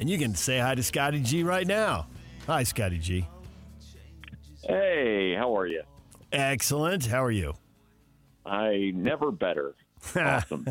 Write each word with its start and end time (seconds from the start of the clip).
And 0.00 0.08
you 0.08 0.18
can 0.18 0.34
say 0.34 0.58
hi 0.58 0.74
to 0.74 0.82
Scotty 0.82 1.20
G 1.20 1.42
right 1.42 1.66
now. 1.66 2.06
Hi, 2.46 2.62
Scotty 2.62 2.98
G. 2.98 3.26
Hey, 4.62 5.34
how 5.34 5.56
are 5.56 5.66
you? 5.66 5.82
Excellent. 6.32 7.06
How 7.06 7.24
are 7.24 7.30
you? 7.30 7.54
I 8.44 8.92
never 8.94 9.30
better. 9.30 9.74
Awesome. 10.16 10.66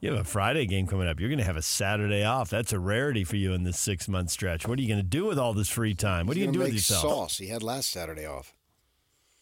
You 0.00 0.10
have 0.10 0.20
a 0.20 0.24
Friday 0.24 0.66
game 0.66 0.86
coming 0.86 1.08
up. 1.08 1.18
You're 1.18 1.30
going 1.30 1.38
to 1.38 1.44
have 1.46 1.56
a 1.56 1.62
Saturday 1.62 2.24
off. 2.24 2.50
That's 2.50 2.74
a 2.74 2.78
rarity 2.78 3.24
for 3.24 3.36
you 3.36 3.54
in 3.54 3.62
this 3.62 3.78
six 3.78 4.06
month 4.06 4.28
stretch. 4.30 4.68
What 4.68 4.78
are 4.78 4.82
you 4.82 4.88
going 4.88 5.00
to 5.00 5.02
do 5.02 5.24
with 5.24 5.38
all 5.38 5.54
this 5.54 5.70
free 5.70 5.94
time? 5.94 6.26
What 6.26 6.36
are 6.36 6.40
you 6.40 6.44
going 6.44 6.52
to 6.52 6.58
do 6.58 6.62
gonna 6.62 6.68
with 6.68 6.74
yourself? 6.74 7.02
Sauce. 7.02 7.38
He 7.38 7.46
had 7.48 7.62
last 7.62 7.90
Saturday 7.90 8.26
off. 8.26 8.54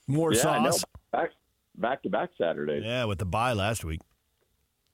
More 0.07 0.33
yeah, 0.33 0.49
I 0.49 0.63
know. 0.63 0.71
sauce? 0.71 0.85
Back 1.11 1.31
back 1.75 2.03
to 2.05 2.11
back 2.11 2.31
Saturdays. 2.39 2.85
Yeah, 2.85 3.07
with 3.07 3.19
the 3.19 3.25
bye 3.25 3.55
last 3.55 3.85
week. 3.85 4.03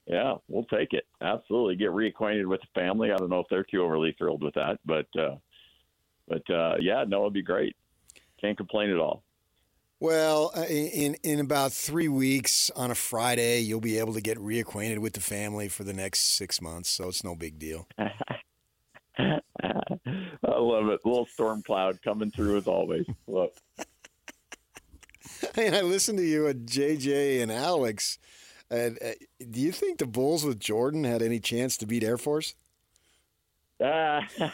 Yeah, 0.09 0.35
we'll 0.47 0.63
take 0.65 0.93
it. 0.93 1.05
Absolutely. 1.21 1.75
Get 1.75 1.91
reacquainted 1.91 2.47
with 2.47 2.61
the 2.61 2.67
family. 2.73 3.11
I 3.11 3.17
don't 3.17 3.29
know 3.29 3.41
if 3.41 3.47
they're 3.49 3.63
too 3.63 3.83
overly 3.83 4.15
thrilled 4.17 4.43
with 4.43 4.55
that, 4.55 4.79
but 4.83 5.05
uh 5.17 5.35
but 6.27 6.49
uh 6.49 6.75
yeah, 6.79 7.05
no, 7.07 7.21
it'd 7.21 7.33
be 7.33 7.43
great. 7.43 7.75
Can't 8.41 8.57
complain 8.57 8.89
at 8.89 8.97
all. 8.97 9.23
Well, 9.99 10.51
uh, 10.57 10.61
in 10.61 11.15
in 11.23 11.39
about 11.39 11.73
three 11.73 12.07
weeks 12.07 12.71
on 12.75 12.89
a 12.89 12.95
Friday, 12.95 13.59
you'll 13.59 13.81
be 13.81 13.99
able 13.99 14.13
to 14.13 14.21
get 14.21 14.39
reacquainted 14.39 14.97
with 14.97 15.13
the 15.13 15.19
family 15.19 15.67
for 15.67 15.83
the 15.83 15.93
next 15.93 16.37
six 16.37 16.59
months, 16.59 16.89
so 16.89 17.09
it's 17.09 17.23
no 17.23 17.35
big 17.35 17.59
deal. 17.59 17.87
I 17.99 19.41
love 20.41 20.87
it. 20.87 21.01
little 21.05 21.27
storm 21.27 21.61
cloud 21.61 22.01
coming 22.01 22.31
through 22.31 22.57
as 22.57 22.67
always. 22.67 23.05
Look. 23.27 23.53
And 25.55 25.73
I 25.73 25.81
listened 25.81 26.17
to 26.17 26.25
you 26.25 26.47
at 26.47 26.65
JJ 26.65 27.41
and 27.41 27.49
Alex. 27.49 28.19
And 28.71 28.99
uh, 29.03 29.11
do 29.49 29.59
you 29.59 29.71
think 29.71 29.97
the 29.97 30.05
Bulls 30.05 30.45
with 30.45 30.59
Jordan 30.59 31.03
had 31.03 31.21
any 31.21 31.39
chance 31.39 31.77
to 31.77 31.85
beat 31.85 32.03
Air 32.03 32.17
Force? 32.17 32.55
Uh, 33.83 34.21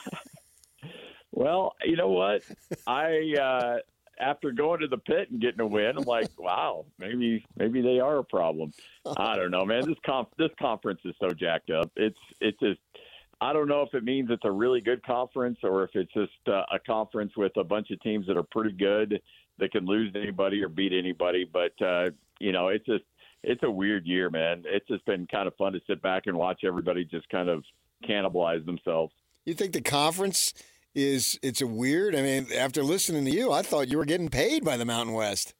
well, 1.32 1.74
you 1.84 1.98
know 1.98 2.10
what? 2.10 2.44
I 2.88 3.36
uh, 3.40 3.78
after 4.20 4.52
going 4.52 4.80
to 4.82 4.88
the 4.88 4.98
pit 4.98 5.30
and 5.32 5.42
getting 5.42 5.60
a 5.60 5.68
win, 5.68 5.98
I'm 5.98 6.04
like, 6.04 6.30
wow, 6.40 6.86
maybe 6.98 7.46
maybe 7.58 7.82
they 7.82 8.00
are 8.00 8.18
a 8.18 8.24
problem. 8.24 8.72
I 9.18 9.36
don't 9.36 9.52
know, 9.52 9.66
man. 9.66 9.86
This 9.86 9.98
conf- 10.06 10.28
this 10.38 10.52
conference 10.60 11.02
is 11.06 11.16
so 11.20 11.30
jacked 11.30 11.70
up. 11.70 11.92
It's 11.96 12.20
it's 12.40 12.60
just 12.60 12.80
I 13.42 13.54
don't 13.54 13.68
know 13.68 13.82
if 13.82 13.94
it 13.94 14.04
means 14.04 14.30
it's 14.32 14.46
a 14.46 14.52
really 14.52 14.82
good 14.82 15.04
conference 15.04 15.58
or 15.64 15.84
if 15.84 15.92
it's 15.94 16.14
just 16.14 16.32
uh, 16.48 16.64
a 16.72 16.80
conference 16.80 17.34
with 17.36 17.52
a 17.58 17.64
bunch 17.64 17.92
of 17.92 18.00
teams 18.02 18.28
that 18.28 18.38
are 18.38 18.44
pretty 18.44 18.72
good 18.72 19.22
that 19.58 19.72
can 19.72 19.86
lose 19.86 20.12
anybody 20.16 20.64
or 20.64 20.70
beat 20.70 20.94
anybody. 20.94 21.50
But 21.52 21.74
uh, 21.86 22.12
you 22.40 22.52
know, 22.52 22.70
it's 22.70 22.86
just 22.86 23.04
it's 23.46 23.64
a 23.64 23.72
weird 23.72 24.06
year, 24.06 24.30
man. 24.30 24.64
It's 24.66 24.88
just 24.88 25.06
been 25.06 25.28
kind 25.28 25.48
of 25.48 25.56
fun 25.56 25.74
to 25.74 25.82
sit 25.88 26.02
back 26.02 26.24
and 26.28 26.38
watch 26.38 26.62
everybody 26.64 27.06
just 27.06 27.30
kind 27.30 27.50
of 27.50 27.64
cannibalize 28.08 28.66
themselves. 28.66 29.14
You 29.46 29.54
think 29.54 29.74
the 29.74 29.82
conference 29.82 30.54
is 30.94 31.40
it's 31.44 31.62
a 31.62 31.68
weird? 31.68 32.16
I 32.16 32.22
mean, 32.22 32.48
after 32.58 32.84
listening 32.84 33.26
to 33.26 33.32
you, 33.32 33.52
I 33.52 33.62
thought 33.62 33.90
you 33.90 33.98
were 33.98 34.06
getting 34.06 34.30
paid 34.30 34.64
by 34.66 34.78
the 34.78 34.86
Mountain 34.86 35.14
West. 35.14 35.54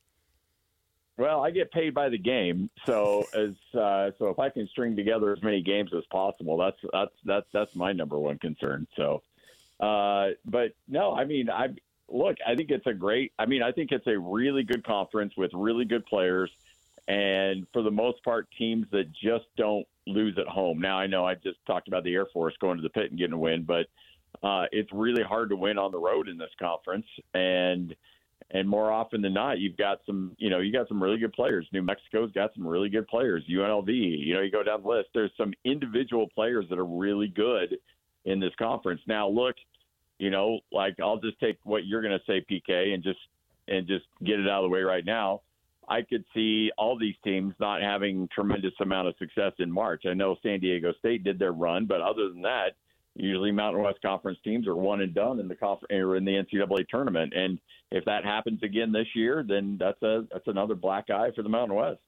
Well, 1.18 1.46
I 1.46 1.52
get 1.52 1.72
paid 1.72 1.94
by 1.94 2.10
the 2.10 2.18
game, 2.18 2.70
so 2.86 3.26
as 3.34 3.80
uh, 3.80 4.12
so 4.18 4.30
if 4.30 4.40
I 4.40 4.50
can 4.50 4.68
string 4.68 4.96
together 4.96 5.32
as 5.34 5.42
many 5.44 5.62
games 5.62 5.92
as 5.96 6.04
possible, 6.12 6.58
that's 6.58 6.78
that's 6.92 7.14
that's 7.24 7.48
that's 7.54 7.76
my 7.76 7.94
number 7.94 8.18
one 8.18 8.40
concern. 8.40 8.88
So, 8.96 9.22
uh, 9.80 10.30
but 10.46 10.74
no, 10.88 11.14
I 11.14 11.26
mean, 11.26 11.50
I 11.50 11.68
look, 12.10 12.38
I 12.46 12.56
think 12.56 12.72
it's 12.72 12.88
a 12.88 12.94
great. 12.94 13.32
I 13.38 13.46
mean, 13.46 13.62
I 13.62 13.72
think 13.72 13.92
it's 13.92 14.08
a 14.08 14.18
really 14.18 14.64
good 14.64 14.84
conference 14.84 15.34
with 15.38 15.52
really 15.54 15.86
good 15.86 16.06
players, 16.06 16.52
and 17.08 17.68
for 17.72 17.82
the 17.84 17.92
most 17.92 18.24
part, 18.24 18.48
teams 18.58 18.88
that 18.92 19.12
just 19.12 19.46
don't 19.58 19.86
lose 20.08 20.38
at 20.40 20.48
home. 20.48 20.80
Now, 20.80 20.98
I 20.98 21.08
know 21.08 21.26
I 21.26 21.36
just 21.36 21.58
talked 21.68 21.88
about 21.88 22.04
the 22.04 22.14
Air 22.14 22.28
Force 22.34 22.56
going 22.60 22.78
to 22.78 22.84
the 22.84 22.90
pit 22.90 23.10
and 23.12 23.20
getting 23.20 23.34
a 23.34 23.38
win, 23.38 23.64
but 23.64 23.86
uh, 24.44 24.66
it's 24.72 24.92
really 24.92 25.24
hard 25.24 25.50
to 25.50 25.56
win 25.56 25.78
on 25.78 25.92
the 25.92 26.00
road 26.00 26.28
in 26.28 26.38
this 26.38 26.50
conference, 26.60 27.06
and 27.34 27.96
and 28.52 28.70
more 28.70 28.92
often 28.92 29.22
than 29.22 29.34
not, 29.34 29.60
you've 29.60 29.78
got 29.78 30.02
some, 30.06 30.36
you 30.38 30.50
know, 30.50 30.60
you 30.60 30.72
got 30.72 30.88
some 30.88 31.02
really 31.02 31.18
good 31.18 31.34
players. 31.34 31.68
New 31.72 31.82
Mexico's 31.82 32.32
got 32.32 32.54
some 32.54 32.68
really 32.68 32.90
good 32.90 33.08
players. 33.08 33.44
UNLV, 33.50 33.88
you 33.88 34.36
know, 34.36 34.42
you 34.42 34.52
go 34.52 34.62
down 34.62 34.84
the 34.84 34.88
list. 34.88 35.10
There's 35.14 35.32
some 35.36 35.54
individual 35.64 36.28
players 36.34 36.66
that 36.70 36.78
are 36.78 36.86
really 36.86 37.28
good 37.28 37.78
in 38.26 38.40
this 38.40 38.54
conference. 38.60 39.02
Now, 39.08 39.28
look, 39.28 39.56
you 40.20 40.30
know, 40.30 40.60
like 40.72 40.96
I'll 41.02 41.20
just 41.20 41.40
take 41.40 41.58
what 41.64 41.86
you're 41.86 42.02
going 42.02 42.18
to 42.18 42.26
say, 42.26 42.46
PK, 42.50 42.94
and 42.94 43.04
just 43.04 43.20
and 43.68 43.88
just 43.88 44.06
get 44.24 44.40
it 44.40 44.48
out 44.48 44.64
of 44.64 44.70
the 44.70 44.74
way 44.74 44.82
right 44.82 45.06
now. 45.06 45.42
I 45.88 46.02
could 46.02 46.26
see 46.34 46.72
all 46.78 46.98
these 46.98 47.16
teams 47.24 47.54
not 47.60 47.82
having 47.82 48.28
tremendous 48.34 48.74
amount 48.80 49.08
of 49.08 49.16
success 49.18 49.54
in 49.60 49.72
March. 49.72 50.04
I 50.08 50.14
know 50.14 50.36
San 50.42 50.60
Diego 50.60 50.94
State 51.00 51.24
did 51.24 51.40
their 51.40 51.52
run, 51.52 51.86
but 51.86 52.02
other 52.02 52.30
than 52.30 52.42
that, 52.42 52.72
usually 53.16 53.52
Mountain 53.52 53.84
West 53.84 54.02
Conference 54.02 54.38
teams 54.44 54.68
are 54.68 54.76
one 54.76 55.02
and 55.02 55.14
done 55.14 55.40
in 55.40 55.48
the 55.48 55.56
conference 55.56 55.92
or 55.92 56.16
in 56.16 56.26
the 56.26 56.32
NCAA 56.32 56.88
tournament. 56.90 57.34
And 57.36 57.60
if 57.92 58.04
that 58.06 58.26
happens 58.26 58.62
again 58.64 58.92
this 58.92 59.08
year, 59.16 59.44
then 59.48 59.78
that's 59.80 60.02
a 60.02 60.26
that's 60.32 60.48
another 60.48 60.76
black 60.76 61.10
eye 61.10 61.32
for 61.36 61.44
the 61.44 61.50
Mountain 61.50 61.78
West. 61.78 62.00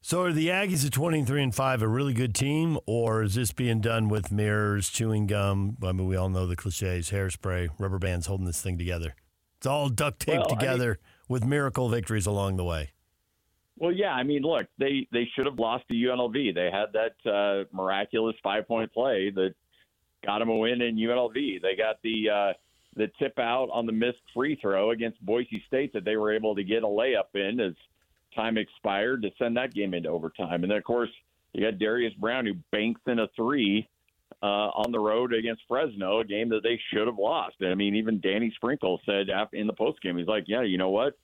So 0.00 0.20
are 0.20 0.32
the 0.32 0.48
Aggies 0.48 0.84
at 0.84 0.92
23 0.92 1.44
and 1.44 1.54
5 1.54 1.80
a 1.80 1.88
really 1.88 2.12
good 2.12 2.34
team, 2.34 2.78
or 2.84 3.22
is 3.22 3.36
this 3.36 3.52
being 3.52 3.80
done 3.80 4.10
with 4.10 4.30
mirrors, 4.30 4.90
chewing 4.90 5.26
gum? 5.26 5.78
I 5.82 5.92
mean, 5.92 6.06
we 6.06 6.14
all 6.14 6.28
know 6.28 6.46
the 6.46 6.56
cliches 6.56 7.10
hairspray, 7.10 7.70
rubber 7.78 7.98
bands 7.98 8.26
holding 8.26 8.44
this 8.44 8.60
thing 8.60 8.76
together. 8.76 9.14
It's 9.56 9.66
all 9.66 9.88
duct 9.88 10.20
taped 10.20 10.40
Well, 10.40 10.56
I 10.56 10.60
together 10.60 10.98
with 11.28 11.44
miracle 11.44 11.88
victories 11.88 12.26
along 12.26 12.56
the 12.56 12.64
way. 12.64 12.90
Well, 13.76 13.92
yeah, 13.92 14.12
I 14.12 14.22
mean, 14.22 14.42
look, 14.42 14.66
they 14.78 15.08
they 15.12 15.28
should 15.34 15.46
have 15.46 15.58
lost 15.58 15.88
to 15.88 15.94
UNLV. 15.94 16.54
They 16.54 16.70
had 16.70 16.92
that 16.92 17.30
uh, 17.30 17.64
miraculous 17.72 18.36
five 18.42 18.68
point 18.68 18.92
play 18.92 19.30
that 19.34 19.54
got 20.24 20.38
them 20.38 20.48
a 20.48 20.56
win 20.56 20.80
in 20.80 20.96
UNLV. 20.96 21.34
They 21.34 21.76
got 21.76 21.96
the 22.02 22.30
uh, 22.30 22.52
the 22.96 23.10
tip 23.18 23.38
out 23.38 23.68
on 23.72 23.86
the 23.86 23.92
missed 23.92 24.22
free 24.32 24.56
throw 24.60 24.90
against 24.90 25.24
Boise 25.24 25.62
State 25.66 25.92
that 25.92 26.04
they 26.04 26.16
were 26.16 26.32
able 26.32 26.54
to 26.54 26.62
get 26.62 26.84
a 26.84 26.86
layup 26.86 27.34
in 27.34 27.58
as 27.60 27.74
time 28.34 28.56
expired 28.56 29.22
to 29.22 29.30
send 29.38 29.56
that 29.56 29.74
game 29.74 29.94
into 29.94 30.08
overtime. 30.08 30.62
And 30.62 30.70
then, 30.70 30.78
of 30.78 30.84
course, 30.84 31.10
you 31.52 31.64
got 31.64 31.78
Darius 31.78 32.14
Brown 32.14 32.46
who 32.46 32.54
banks 32.70 33.00
in 33.06 33.18
a 33.18 33.28
three 33.36 33.88
uh, 34.44 34.68
on 34.74 34.92
the 34.92 34.98
road 34.98 35.32
against 35.32 35.62
Fresno, 35.66 36.20
a 36.20 36.24
game 36.24 36.50
that 36.50 36.62
they 36.62 36.78
should 36.92 37.06
have 37.06 37.16
lost. 37.16 37.56
I 37.62 37.74
mean, 37.74 37.96
even 37.96 38.20
Danny 38.20 38.52
Sprinkle 38.56 39.00
said 39.06 39.28
in 39.54 39.66
the 39.66 39.72
post 39.72 40.02
game, 40.02 40.18
he's 40.18 40.26
like, 40.26 40.44
"Yeah, 40.46 40.60
you 40.60 40.76
know 40.76 40.90
what? 40.90 41.14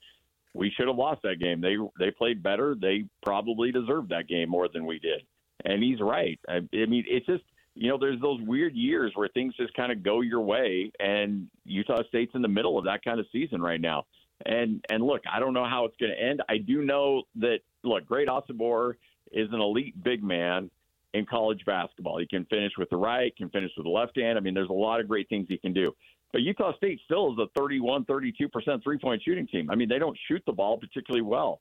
We 0.55 0.71
should 0.71 0.87
have 0.87 0.97
lost 0.97 1.21
that 1.21 1.39
game. 1.39 1.61
They 1.61 1.75
they 1.99 2.09
played 2.09 2.41
better. 2.41 2.73
They 2.73 3.05
probably 3.21 3.71
deserved 3.71 4.09
that 4.09 4.27
game 4.27 4.49
more 4.49 4.67
than 4.67 4.87
we 4.87 4.97
did." 4.97 5.21
And 5.63 5.83
he's 5.83 6.01
right. 6.01 6.39
I, 6.49 6.55
I 6.73 6.85
mean, 6.87 7.05
it's 7.07 7.27
just 7.27 7.43
you 7.75 7.89
know, 7.89 7.99
there's 7.99 8.19
those 8.21 8.41
weird 8.41 8.73
years 8.73 9.11
where 9.13 9.29
things 9.29 9.53
just 9.55 9.75
kind 9.75 9.91
of 9.91 10.01
go 10.01 10.21
your 10.21 10.41
way, 10.41 10.91
and 10.99 11.47
Utah 11.63 12.01
State's 12.07 12.33
in 12.33 12.41
the 12.41 12.47
middle 12.47 12.79
of 12.79 12.85
that 12.85 13.03
kind 13.03 13.19
of 13.19 13.27
season 13.31 13.61
right 13.61 13.79
now. 13.79 14.05
And 14.47 14.83
and 14.89 15.03
look, 15.03 15.21
I 15.31 15.39
don't 15.39 15.53
know 15.53 15.65
how 15.65 15.85
it's 15.85 15.95
going 15.97 16.11
to 16.11 16.19
end. 16.19 16.41
I 16.49 16.57
do 16.57 16.83
know 16.83 17.21
that 17.35 17.59
look, 17.83 18.07
Great 18.07 18.29
Osobor 18.29 18.95
is 19.31 19.47
an 19.51 19.61
elite 19.61 20.03
big 20.03 20.23
man 20.23 20.71
in 21.13 21.25
college 21.25 21.63
basketball. 21.65 22.19
He 22.19 22.27
can 22.27 22.45
finish 22.45 22.71
with 22.77 22.89
the 22.89 22.97
right, 22.97 23.35
can 23.35 23.49
finish 23.49 23.71
with 23.75 23.85
the 23.85 23.91
left 23.91 24.17
hand. 24.17 24.37
I 24.37 24.41
mean, 24.41 24.53
there's 24.53 24.69
a 24.69 24.73
lot 24.73 24.99
of 24.99 25.07
great 25.07 25.27
things 25.29 25.47
he 25.49 25.57
can 25.57 25.73
do. 25.73 25.93
But 26.31 26.41
Utah 26.41 26.75
State 26.77 26.99
still 27.03 27.33
is 27.33 27.39
a 27.39 27.47
31, 27.57 28.05
32% 28.05 28.83
three 28.83 28.97
point 28.97 29.21
shooting 29.23 29.47
team. 29.47 29.69
I 29.69 29.75
mean, 29.75 29.89
they 29.89 29.99
don't 29.99 30.17
shoot 30.27 30.41
the 30.45 30.53
ball 30.53 30.77
particularly 30.77 31.23
well. 31.23 31.59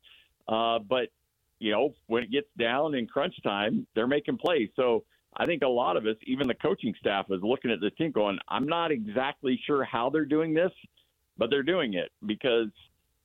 Uh, 0.49 0.78
but, 0.78 1.09
you 1.59 1.72
know, 1.72 1.94
when 2.06 2.22
it 2.22 2.31
gets 2.31 2.47
down 2.59 2.94
in 2.94 3.06
crunch 3.06 3.34
time, 3.43 3.87
they're 3.94 4.06
making 4.06 4.38
plays. 4.38 4.69
So 4.77 5.05
I 5.37 5.47
think 5.47 5.62
a 5.62 5.69
lot 5.69 5.97
of 5.97 6.06
us, 6.06 6.17
even 6.25 6.47
the 6.47 6.55
coaching 6.55 6.94
staff, 6.99 7.27
is 7.31 7.41
looking 7.43 7.71
at 7.71 7.81
this 7.81 7.93
team 7.99 8.12
going, 8.12 8.38
I'm 8.49 8.67
not 8.67 8.93
exactly 8.93 9.61
sure 9.67 9.84
how 9.84 10.11
they're 10.11 10.25
doing 10.25 10.55
this, 10.55 10.72
but 11.37 11.50
they're 11.50 11.62
doing 11.62 11.94
it 11.94 12.11
because 12.27 12.69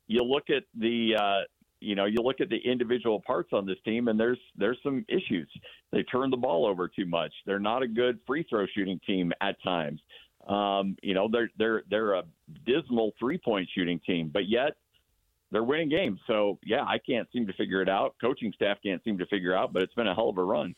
you 0.07 0.23
look 0.23 0.49
at 0.49 0.63
the, 0.75 1.15
uh, 1.15 1.41
you 1.85 1.95
know, 1.95 2.05
you 2.05 2.21
look 2.21 2.41
at 2.41 2.49
the 2.49 2.57
individual 2.57 3.21
parts 3.25 3.49
on 3.53 3.65
this 3.65 3.77
team, 3.85 4.07
and 4.07 4.19
there's 4.19 4.39
there's 4.57 4.79
some 4.83 5.05
issues. 5.07 5.47
They 5.91 6.03
turn 6.03 6.31
the 6.31 6.37
ball 6.37 6.65
over 6.65 6.87
too 6.87 7.05
much. 7.05 7.31
They're 7.45 7.59
not 7.59 7.83
a 7.83 7.87
good 7.87 8.19
free 8.25 8.45
throw 8.49 8.65
shooting 8.75 8.99
team 9.05 9.31
at 9.41 9.61
times. 9.63 10.01
Um, 10.47 10.97
you 11.01 11.13
know, 11.13 11.29
they're 11.31 11.49
they're 11.57 11.83
they're 11.89 12.13
a 12.13 12.23
dismal 12.65 13.13
three 13.19 13.37
point 13.37 13.69
shooting 13.75 13.99
team, 14.05 14.29
but 14.33 14.49
yet 14.49 14.77
they're 15.51 15.63
winning 15.63 15.89
games. 15.89 16.19
So 16.27 16.59
yeah, 16.63 16.83
I 16.83 16.97
can't 16.97 17.27
seem 17.31 17.47
to 17.47 17.53
figure 17.53 17.81
it 17.81 17.89
out. 17.89 18.15
Coaching 18.19 18.51
staff 18.55 18.77
can't 18.83 19.03
seem 19.03 19.17
to 19.19 19.25
figure 19.27 19.55
out, 19.55 19.71
but 19.71 19.81
it's 19.81 19.93
been 19.93 20.07
a 20.07 20.15
hell 20.15 20.29
of 20.29 20.37
a 20.37 20.43
run. 20.43 20.75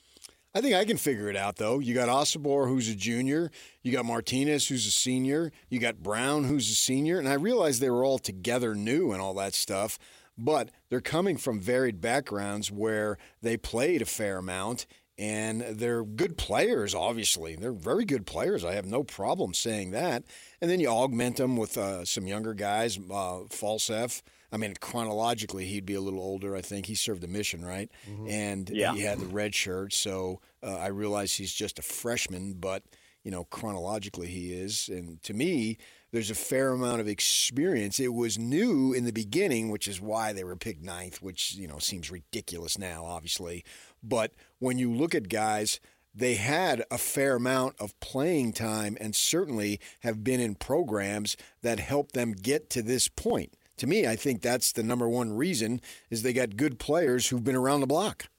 I 0.58 0.62
think 0.62 0.74
I 0.74 0.86
can 0.86 0.98
figure 0.98 1.30
it 1.30 1.36
out 1.36 1.58
though. 1.58 1.80
You 1.80 1.94
got 1.94 2.10
Osobor, 2.10 2.68
who's 2.68 2.90
a 2.90 2.96
junior. 2.96 3.52
You 3.84 3.92
got 3.92 4.06
Martinez, 4.06 4.68
who's 4.68 4.88
a 4.88 4.92
senior. 4.92 5.52
You 5.70 5.80
got 5.80 6.02
Brown, 6.02 6.46
who's 6.46 6.72
a 6.72 6.76
senior. 6.76 7.20
And 7.20 7.28
I 7.30 7.34
realized 7.34 7.82
they 7.82 7.90
were 7.90 8.04
all 8.04 8.18
together 8.18 8.74
new 8.74 9.12
and 9.12 9.22
all 9.22 9.34
that 9.36 9.54
stuff, 9.54 10.00
but 10.38 10.70
they're 10.90 11.02
coming 11.02 11.38
from 11.38 11.60
varied 11.60 12.00
backgrounds 12.02 12.72
where 12.72 13.18
they 13.42 13.58
played 13.58 14.02
a 14.02 14.06
fair 14.06 14.38
amount 14.38 14.86
and 15.18 15.62
they're 15.62 16.04
good 16.04 16.38
players, 16.38 16.94
obviously. 16.94 17.56
They're 17.56 17.72
very 17.72 18.06
good 18.06 18.26
players. 18.28 18.64
I 18.64 18.74
have 18.74 18.86
no 18.86 19.04
problem 19.04 19.54
saying 19.56 19.92
that. 19.92 20.24
And 20.62 20.70
then 20.70 20.80
you 20.80 20.90
augment 20.90 21.38
them 21.38 21.58
with 21.58 21.76
uh, 21.78 22.06
some 22.06 22.28
younger 22.28 22.54
guys, 22.54 22.98
uh, 22.98 23.46
Falslev, 23.50 24.22
I 24.52 24.58
mean, 24.58 24.76
chronologically, 24.80 25.66
he'd 25.66 25.86
be 25.86 25.96
a 25.96 26.02
little 26.02 26.22
older. 26.22 26.56
I 26.56 26.62
think 26.62 26.86
he 26.86 26.96
served 26.96 27.24
a 27.24 27.28
mission, 27.28 27.66
right? 27.66 27.92
Mm-hmm. 28.10 28.28
And 28.30 28.70
Yeah. 28.70 28.94
he 28.94 29.02
had 29.02 29.20
the 29.20 29.26
red 29.26 29.54
shirt. 29.56 29.92
So 29.92 30.40
uh, 30.64 30.78
I 30.78 30.88
realize 30.88 31.34
he's 31.34 31.52
just 31.54 31.80
a 31.80 31.82
freshman, 31.82 32.54
but 32.54 32.84
you 33.28 33.32
know, 33.32 33.44
chronologically 33.44 34.28
he 34.28 34.54
is. 34.54 34.88
And 34.88 35.22
to 35.24 35.34
me, 35.34 35.78
there's 36.14 36.32
a 36.32 36.36
fair 36.36 36.70
amount 36.70 37.02
of 37.02 37.10
experience. 37.10 38.00
It 38.00 38.14
was 38.14 38.40
new 38.40 38.94
in 38.94 39.04
the 39.04 39.12
beginning, 39.12 39.70
which 39.70 39.86
is 39.86 40.00
why 40.00 40.32
they 40.32 40.46
were 40.46 40.56
picked 40.56 40.82
ninth, 40.82 41.22
which 41.22 41.54
you 41.56 41.68
know 41.68 41.78
seems 41.78 42.10
ridiculous 42.10 42.78
now, 42.78 43.04
obviously. 43.04 43.66
But 44.02 44.32
when 44.60 44.78
you 44.78 44.94
look 44.94 45.14
at 45.14 45.28
guys 45.28 45.82
they 46.16 46.34
had 46.36 46.84
a 46.90 46.98
fair 46.98 47.36
amount 47.36 47.76
of 47.80 48.00
playing 48.00 48.52
time 48.52 48.98
and 49.00 49.16
certainly 49.16 49.80
have 50.00 50.24
been 50.24 50.40
in 50.40 50.56
programs 50.56 51.38
that 51.62 51.80
helped 51.80 52.14
them 52.14 52.32
get 52.32 52.72
to 52.72 52.82
this 52.82 53.08
point. 53.08 53.54
To 53.76 53.86
me, 53.86 54.08
I 54.08 54.16
think 54.16 54.42
that's 54.42 54.72
the 54.72 54.82
number 54.82 55.08
one 55.08 55.34
reason 55.34 55.80
is 56.10 56.24
they 56.24 56.34
got 56.34 56.58
good 56.58 56.80
players 56.80 57.28
who've 57.28 57.44
been 57.44 57.56
around 57.56 57.82
the 57.82 57.88
block. 57.88 58.30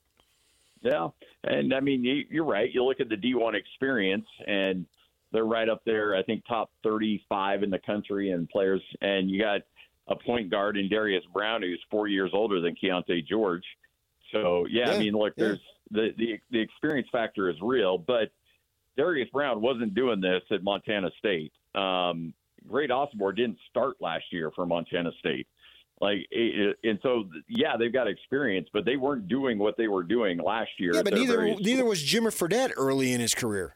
Yeah, 0.81 1.11
and 1.45 1.73
I 1.73 1.81
mean 1.81 2.05
you- 2.05 2.27
you're 2.31 2.45
right. 2.45 2.73
You 2.73 2.85
look 2.85 3.01
at 3.01 3.09
the 3.09 3.17
D1 3.17 3.55
experience, 3.55 4.27
and 4.47 4.87
they're 5.33 5.45
right 5.45 5.69
up 5.69 5.83
there. 5.85 6.15
I 6.17 6.23
think 6.23 6.45
top 6.47 6.71
35 6.83 7.63
in 7.63 7.71
the 7.71 7.79
country 7.81 8.31
in 8.31 8.47
players, 8.47 8.83
and 9.01 9.31
you 9.31 9.41
got 9.41 9.63
a 10.09 10.17
point 10.17 10.51
guard 10.51 10.77
in 10.79 10.89
Darius 10.89 11.25
Brown 11.33 11.63
who's 11.63 11.83
four 11.91 12.09
years 12.09 12.31
older 12.33 12.61
than 12.61 12.75
Keontae 12.75 13.27
George. 13.27 13.65
So 14.33 14.67
yeah, 14.67 14.89
Yeah, 14.91 14.97
I 14.97 14.99
mean, 14.99 15.13
look, 15.15 15.35
yeah. 15.37 15.45
there's 15.45 15.61
the, 15.91 16.15
the 16.17 16.39
the 16.51 16.59
experience 16.61 17.09
factor 17.13 17.49
is 17.51 17.57
real, 17.63 17.99
but 17.99 18.31
Darius 18.97 19.29
Brown 19.31 19.61
wasn't 19.61 19.95
doing 19.95 20.21
this 20.21 20.43
at 20.51 20.63
Montana 20.63 21.11
State. 21.19 21.53
Um, 21.75 22.35
Great 22.67 22.91
Osobor 22.91 23.35
didn't 23.37 23.59
start 23.71 23.97
last 24.01 24.25
year 24.33 24.51
for 24.51 24.67
Montana 24.67 25.13
State. 25.21 25.47
Like, 26.01 26.27
it, 26.31 26.77
and 26.85 26.99
so 27.03 27.29
yeah, 27.49 27.77
they've 27.77 27.93
got 27.93 28.07
experience, 28.07 28.69
but 28.73 28.85
they 28.85 28.97
weren't 28.97 29.27
doing 29.29 29.59
what 29.59 29.77
they 29.77 29.89
were 29.89 30.03
doing 30.05 30.39
last 30.39 30.71
year. 30.79 30.95
Yeah, 30.95 31.03
but 31.03 31.15
neither 31.15 31.43
neither 31.45 31.79
schools. 31.79 31.89
was 31.89 32.03
Jimmer 32.05 32.31
Fredette 32.33 32.73
early 32.77 33.13
in 33.13 33.21
his 33.21 33.35
career. 33.35 33.75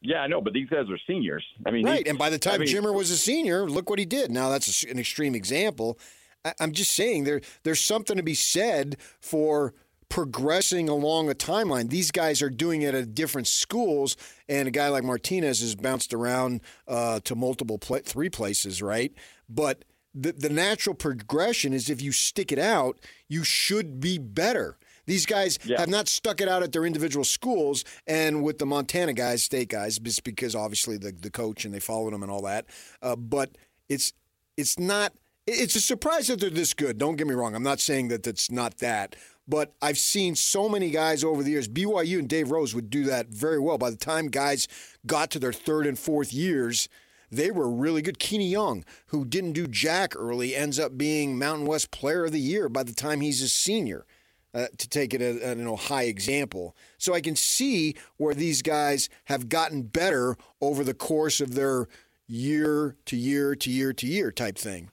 Yeah, 0.00 0.18
I 0.20 0.26
know, 0.28 0.40
but 0.40 0.52
these 0.52 0.68
guys 0.68 0.84
are 0.90 0.98
seniors. 1.06 1.44
I 1.66 1.70
mean, 1.72 1.84
Right, 1.84 2.04
he- 2.04 2.10
and 2.10 2.18
by 2.18 2.30
the 2.30 2.38
time 2.38 2.54
I 2.54 2.58
mean- 2.58 2.68
Jimmer 2.68 2.94
was 2.94 3.10
a 3.10 3.16
senior, 3.16 3.68
look 3.68 3.90
what 3.90 3.98
he 3.98 4.04
did. 4.04 4.30
Now 4.30 4.48
that's 4.48 4.84
an 4.84 4.98
extreme 4.98 5.34
example. 5.34 5.98
I, 6.44 6.52
I'm 6.60 6.72
just 6.72 6.92
saying 6.92 7.24
there 7.24 7.40
there's 7.64 7.80
something 7.80 8.16
to 8.16 8.22
be 8.22 8.34
said 8.34 8.96
for 9.20 9.74
progressing 10.08 10.88
along 10.88 11.30
a 11.30 11.34
timeline. 11.34 11.90
These 11.90 12.10
guys 12.10 12.40
are 12.42 12.48
doing 12.50 12.82
it 12.82 12.94
at 12.94 13.14
different 13.14 13.46
schools, 13.46 14.16
and 14.48 14.68
a 14.68 14.70
guy 14.70 14.88
like 14.88 15.04
Martinez 15.04 15.60
has 15.60 15.74
bounced 15.74 16.14
around 16.14 16.60
uh, 16.86 17.20
to 17.20 17.34
multiple 17.34 17.78
pla 17.78 17.98
three 18.04 18.30
places, 18.30 18.80
right? 18.82 19.12
But 19.48 19.84
the 20.14 20.32
the 20.32 20.48
natural 20.48 20.94
progression 20.94 21.72
is 21.72 21.90
if 21.90 22.00
you 22.02 22.12
stick 22.12 22.50
it 22.52 22.58
out, 22.58 22.98
you 23.28 23.44
should 23.44 24.00
be 24.00 24.18
better. 24.18 24.76
These 25.06 25.24
guys 25.26 25.58
Yeah. 25.64 25.80
have 25.80 25.88
not 25.88 26.06
stuck 26.08 26.40
it 26.42 26.48
out 26.48 26.62
at 26.62 26.72
their 26.72 26.84
individual 26.84 27.24
schools, 27.24 27.84
and 28.06 28.42
with 28.42 28.58
the 28.58 28.66
Montana 28.66 29.14
guys, 29.14 29.42
state 29.42 29.68
guys, 29.70 29.98
just 29.98 30.22
because 30.24 30.54
obviously 30.54 30.98
the 30.98 31.12
the 31.12 31.30
coach 31.30 31.64
and 31.64 31.72
they 31.74 31.80
followed 31.80 32.12
him 32.12 32.22
and 32.22 32.30
all 32.32 32.42
that. 32.42 32.66
Uh, 33.02 33.16
but 33.16 33.56
it's 33.88 34.12
it's 34.56 34.78
not. 34.78 35.12
It's 35.46 35.76
a 35.76 35.80
surprise 35.80 36.26
that 36.26 36.40
they're 36.40 36.50
this 36.50 36.74
good. 36.74 36.98
Don't 36.98 37.16
get 37.16 37.26
me 37.26 37.32
wrong. 37.32 37.54
I'm 37.54 37.62
not 37.62 37.80
saying 37.80 38.08
that 38.08 38.26
it's 38.26 38.50
not 38.50 38.78
that, 38.78 39.16
but 39.46 39.72
I've 39.80 39.96
seen 39.96 40.34
so 40.34 40.68
many 40.68 40.90
guys 40.90 41.24
over 41.24 41.42
the 41.42 41.50
years. 41.52 41.68
BYU 41.68 42.18
and 42.18 42.28
Dave 42.28 42.50
Rose 42.50 42.74
would 42.74 42.90
do 42.90 43.04
that 43.04 43.28
very 43.28 43.58
well. 43.58 43.78
By 43.78 43.88
the 43.88 43.96
time 43.96 44.26
guys 44.28 44.68
got 45.06 45.30
to 45.30 45.38
their 45.38 45.54
third 45.54 45.86
and 45.86 45.98
fourth 45.98 46.34
years, 46.34 46.86
they 47.30 47.50
were 47.50 47.68
really 47.68 48.02
good. 48.02 48.18
Keeney 48.18 48.48
Young, 48.48 48.84
who 49.06 49.24
didn't 49.24 49.52
do 49.52 49.66
jack 49.66 50.14
early, 50.16 50.54
ends 50.54 50.78
up 50.78 50.96
being 50.96 51.38
Mountain 51.38 51.66
West 51.66 51.90
Player 51.90 52.26
of 52.26 52.32
the 52.32 52.40
Year 52.40 52.68
by 52.68 52.82
the 52.82 52.94
time 52.94 53.20
he's 53.20 53.42
a 53.42 53.48
senior. 53.48 54.06
Uh, 54.54 54.66
to 54.78 54.88
take 54.88 55.12
it 55.12 55.20
a, 55.20 55.52
a 55.52 55.76
high 55.76 56.04
example, 56.04 56.74
so 56.96 57.12
I 57.12 57.20
can 57.20 57.36
see 57.36 57.94
where 58.16 58.34
these 58.34 58.62
guys 58.62 59.10
have 59.26 59.50
gotten 59.50 59.82
better 59.82 60.36
over 60.62 60.82
the 60.84 60.94
course 60.94 61.42
of 61.42 61.54
their 61.54 61.86
year 62.26 62.96
to 63.04 63.16
year 63.16 63.54
to 63.54 63.70
year 63.70 63.92
to 63.92 64.06
year 64.06 64.32
type 64.32 64.56
thing. 64.56 64.90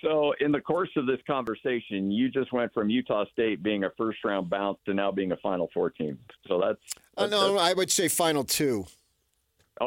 So, 0.00 0.34
in 0.40 0.50
the 0.50 0.60
course 0.60 0.88
of 0.96 1.06
this 1.06 1.20
conversation, 1.26 2.10
you 2.10 2.30
just 2.30 2.52
went 2.54 2.72
from 2.72 2.88
Utah 2.88 3.26
State 3.32 3.62
being 3.62 3.84
a 3.84 3.90
first 3.98 4.24
round 4.24 4.50
bounce 4.50 4.78
to 4.86 4.94
now 4.94 5.12
being 5.12 5.32
a 5.32 5.36
Final 5.36 5.70
Four 5.72 5.90
team. 5.90 6.18
So 6.48 6.58
that's, 6.58 6.80
Uh, 7.16 7.28
that's, 7.28 7.32
no, 7.32 7.58
I 7.58 7.74
would 7.74 7.90
say 7.90 8.08
final 8.08 8.44
two. 8.44 8.86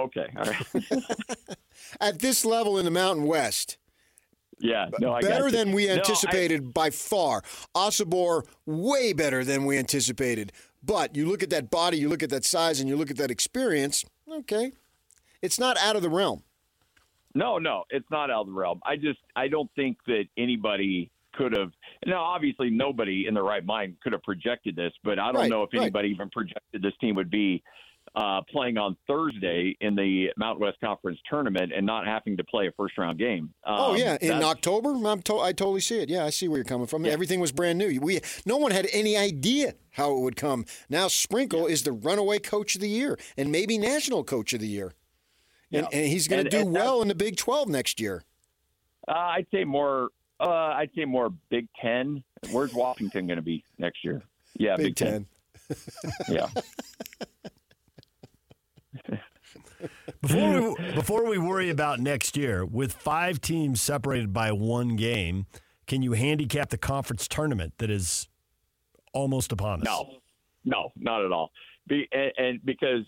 Okay. 0.03 0.27
All 0.37 0.43
right. 0.43 1.03
At 2.01 2.19
this 2.19 2.45
level 2.45 2.77
in 2.77 2.85
the 2.85 2.91
Mountain 2.91 3.25
West, 3.25 3.77
yeah, 4.59 4.87
no, 4.99 5.13
I 5.13 5.21
better 5.21 5.51
than 5.51 5.71
we 5.73 5.87
No, 5.87 5.93
I- 5.93 5.97
anticipated 5.97 6.73
by 6.73 6.89
far. 6.89 7.41
Osobor, 7.75 8.45
way 8.65 9.13
better 9.13 9.43
than 9.43 9.65
we 9.65 9.77
anticipated. 9.77 10.51
But 10.83 11.15
you 11.15 11.27
look 11.27 11.43
at 11.43 11.49
that 11.49 11.69
body, 11.69 11.97
you 11.97 12.09
look 12.09 12.23
at 12.23 12.29
that 12.29 12.45
size, 12.45 12.79
and 12.79 12.87
you 12.87 12.95
look 12.95 13.09
at 13.11 13.17
that 13.17 13.31
experience, 13.31 14.05
okay. 14.31 14.71
It's 15.41 15.59
not 15.59 15.77
out 15.77 15.95
of 15.95 16.01
the 16.01 16.09
realm. 16.09 16.43
No, 17.33 17.57
no, 17.57 17.83
it's 17.89 18.09
not 18.09 18.31
out 18.31 18.41
of 18.41 18.47
the 18.47 18.53
realm. 18.53 18.79
I 18.85 18.95
just 18.95 19.19
I 19.35 19.47
don't 19.47 19.69
think 19.75 19.97
that 20.07 20.25
anybody 20.37 21.11
could 21.33 21.55
have. 21.57 21.71
Now, 22.05 22.23
obviously, 22.23 22.69
nobody 22.69 23.25
in 23.27 23.33
their 23.33 23.43
right 23.43 23.65
mind 23.65 23.97
could 24.01 24.13
have 24.13 24.23
projected 24.23 24.75
this, 24.75 24.93
but 25.03 25.19
I 25.19 25.31
don't 25.33 25.41
Right, 25.41 25.49
know 25.49 25.63
if 25.63 25.69
right. 25.73 25.81
anybody 25.81 26.09
even 26.09 26.29
projected 26.29 26.81
this 26.81 26.93
team 27.01 27.15
would 27.15 27.29
be 27.29 27.61
uh, 28.15 28.41
playing 28.49 28.77
on 28.77 28.95
Thursday 29.07 29.75
in 29.81 29.93
the 29.95 30.27
Mountain 30.37 30.61
West 30.65 30.77
Conference 30.79 31.19
tournament 31.29 31.73
and 31.75 31.85
not 31.85 32.05
having 32.07 32.37
to 32.37 32.43
play 32.45 32.67
a 32.67 32.71
first 32.71 32.97
round 32.97 33.19
game. 33.19 33.53
Oh 33.65 33.91
Um, 33.91 33.97
yeah, 33.97 34.17
in 34.21 34.41
October, 34.43 34.91
I'm 35.05 35.21
to- 35.23 35.39
I 35.39 35.51
totally 35.51 35.81
see 35.81 35.99
it. 35.99 36.09
Yeah, 36.09 36.23
I 36.25 36.29
see 36.29 36.47
where 36.47 36.57
you're 36.57 36.63
coming 36.65 36.87
from. 36.87 37.05
Everything 37.05 37.39
was 37.39 37.51
brand 37.51 37.77
new. 37.77 37.99
We 37.99 38.21
no 38.45 38.57
one 38.57 38.71
had 38.71 38.87
any 38.93 39.17
idea 39.17 39.73
how 39.91 40.15
it 40.15 40.21
would 40.21 40.35
come. 40.37 40.65
Now 40.89 41.07
Sprinkle 41.09 41.67
is 41.67 41.83
the 41.83 41.91
runaway 41.91 42.39
coach 42.39 42.75
of 42.75 42.81
the 42.81 42.89
year 42.89 43.17
and 43.37 43.51
maybe 43.51 43.77
national 43.77 44.23
coach 44.23 44.53
of 44.53 44.59
the 44.61 44.67
year, 44.67 44.93
and, 45.71 45.87
Yeah. 45.91 45.97
and 45.99 46.07
he's 46.07 46.27
going 46.27 46.43
to 46.45 46.49
do 46.49 46.59
and 46.59 46.71
well 46.73 47.01
in 47.01 47.07
the 47.09 47.15
Big 47.15 47.35
12 47.37 47.67
next 47.67 47.99
year. 47.99 48.23
Uh, 49.07 49.11
I'd 49.11 49.47
say 49.53 49.63
more. 49.65 50.09
Uh, 50.39 50.49
I'd 50.49 50.89
say 50.95 51.05
more 51.05 51.29
Big 51.49 51.67
Ten. 51.81 52.23
Where's 52.51 52.73
Washington 52.73 53.27
going 53.27 53.37
to 53.37 53.41
be 53.43 53.63
next 53.77 54.03
year? 54.03 54.21
Yeah, 54.57 54.75
Big 54.77 54.85
Big, 54.87 54.95
Ten. 54.95 55.25
Yeah. 56.29 56.47
Before 60.21 60.75
we, 60.75 60.91
before 60.93 61.29
we 61.29 61.37
worry 61.37 61.69
about 61.69 61.99
next 61.99 62.35
year, 62.35 62.65
with 62.65 62.93
five 62.93 63.39
teams 63.41 63.81
separated 63.81 64.33
by 64.33 64.51
one 64.51 64.95
game, 64.95 65.45
can 65.87 66.01
you 66.01 66.13
handicap 66.13 66.69
the 66.69 66.77
conference 66.77 67.27
tournament 67.27 67.73
that 67.77 67.89
is 67.89 68.27
almost 69.13 69.51
upon 69.51 69.81
us? 69.81 69.85
No, 69.85 70.17
no, 70.63 70.91
not 70.95 71.23
at 71.23 71.31
all. 71.31 71.51
Be, 71.87 72.07
and, 72.11 72.31
and 72.37 72.65
because 72.65 73.05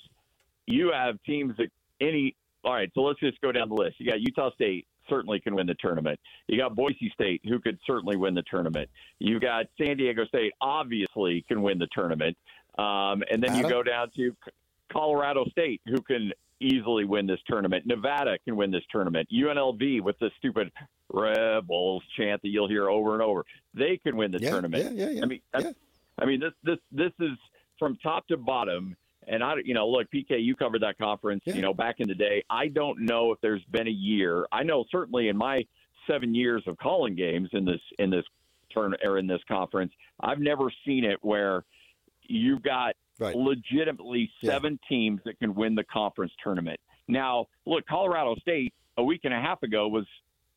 you 0.67 0.91
have 0.93 1.15
teams 1.25 1.55
that 1.57 1.69
any. 1.99 2.35
All 2.63 2.73
right, 2.73 2.91
so 2.93 3.01
let's 3.01 3.19
just 3.19 3.39
go 3.41 3.51
down 3.51 3.69
the 3.69 3.75
list. 3.75 3.95
You 3.99 4.05
got 4.05 4.19
Utah 4.19 4.51
State 4.53 4.87
certainly 5.09 5.39
can 5.39 5.55
win 5.55 5.67
the 5.67 5.75
tournament. 5.75 6.19
You 6.47 6.57
got 6.57 6.75
Boise 6.75 7.09
State 7.13 7.41
who 7.45 7.59
could 7.59 7.79
certainly 7.85 8.17
win 8.17 8.33
the 8.33 8.43
tournament. 8.43 8.89
You 9.19 9.39
got 9.39 9.65
San 9.77 9.97
Diego 9.97 10.25
State 10.25 10.53
obviously 10.61 11.45
can 11.47 11.61
win 11.61 11.79
the 11.79 11.87
tournament. 11.91 12.37
Um, 12.77 13.23
and 13.31 13.41
then 13.41 13.55
you 13.55 13.63
go 13.67 13.81
down 13.81 14.11
to 14.17 14.35
C- 14.45 14.51
Colorado 15.01 15.45
State 15.51 15.81
who 15.85 16.01
can 16.01 16.31
easily 16.59 17.05
win 17.05 17.27
this 17.27 17.39
tournament. 17.47 17.85
Nevada 17.85 18.37
can 18.43 18.55
win 18.55 18.71
this 18.71 18.83
tournament. 18.91 19.27
UNLV 19.31 20.01
with 20.01 20.17
the 20.19 20.31
stupid 20.37 20.71
Rebels 21.13 22.03
chant 22.17 22.41
that 22.41 22.49
you'll 22.49 22.67
hear 22.67 22.89
over 22.89 23.13
and 23.13 23.21
over. 23.21 23.45
They 23.75 23.97
can 24.01 24.17
win 24.17 24.31
the 24.31 24.39
Yeah, 24.41 24.49
tournament. 24.51 24.95
yeah, 24.95 25.05
yeah, 25.05 25.11
yeah, 25.11 25.21
I 25.23 25.25
mean, 25.25 25.41
yeah. 25.59 25.71
I 26.19 26.25
mean, 26.25 26.39
this 26.39 26.53
this 26.63 26.79
this 26.91 27.11
is 27.19 27.37
from 27.77 27.95
top 27.97 28.27
to 28.27 28.37
bottom. 28.37 28.95
And 29.29 29.43
I, 29.43 29.55
you 29.63 29.73
know, 29.73 29.87
look, 29.87 30.07
PK, 30.09 30.41
you 30.43 30.55
covered 30.55 30.81
that 30.83 30.97
conference, 30.97 31.43
Yeah. 31.45 31.55
you 31.55 31.61
know, 31.61 31.73
back 31.73 31.95
in 31.99 32.07
the 32.07 32.15
day. 32.15 32.43
I 32.49 32.69
don't 32.69 33.01
know 33.01 33.31
if 33.33 33.39
there's 33.41 33.63
been 33.65 33.87
a 33.87 33.91
year. 33.91 34.47
I 34.51 34.63
know 34.63 34.85
certainly 34.89 35.27
in 35.27 35.35
my 35.37 35.65
seven 36.09 36.33
years 36.33 36.63
of 36.65 36.77
calling 36.77 37.13
games 37.13 37.49
in 37.53 37.65
this 37.65 37.81
in 37.99 38.09
this 38.09 38.23
turn 38.73 38.95
or 39.03 39.17
in 39.17 39.27
this 39.27 39.41
conference, 39.47 39.91
I've 40.21 40.39
never 40.39 40.71
seen 40.85 41.03
it 41.03 41.19
where 41.21 41.65
you've 42.23 42.63
got 42.63 42.95
Right. 43.19 43.35
legitimately 43.35 44.31
Yeah. 44.41 44.51
seven 44.51 44.79
teams 44.87 45.21
that 45.25 45.39
can 45.39 45.53
win 45.55 45.75
the 45.75 45.83
conference 45.83 46.31
tournament. 46.43 46.79
Now, 47.07 47.47
look, 47.65 47.85
Colorado 47.87 48.35
State 48.35 48.73
a 48.97 49.03
week 49.03 49.21
and 49.23 49.33
a 49.33 49.39
half 49.39 49.63
ago 49.63 49.87
was 49.87 50.05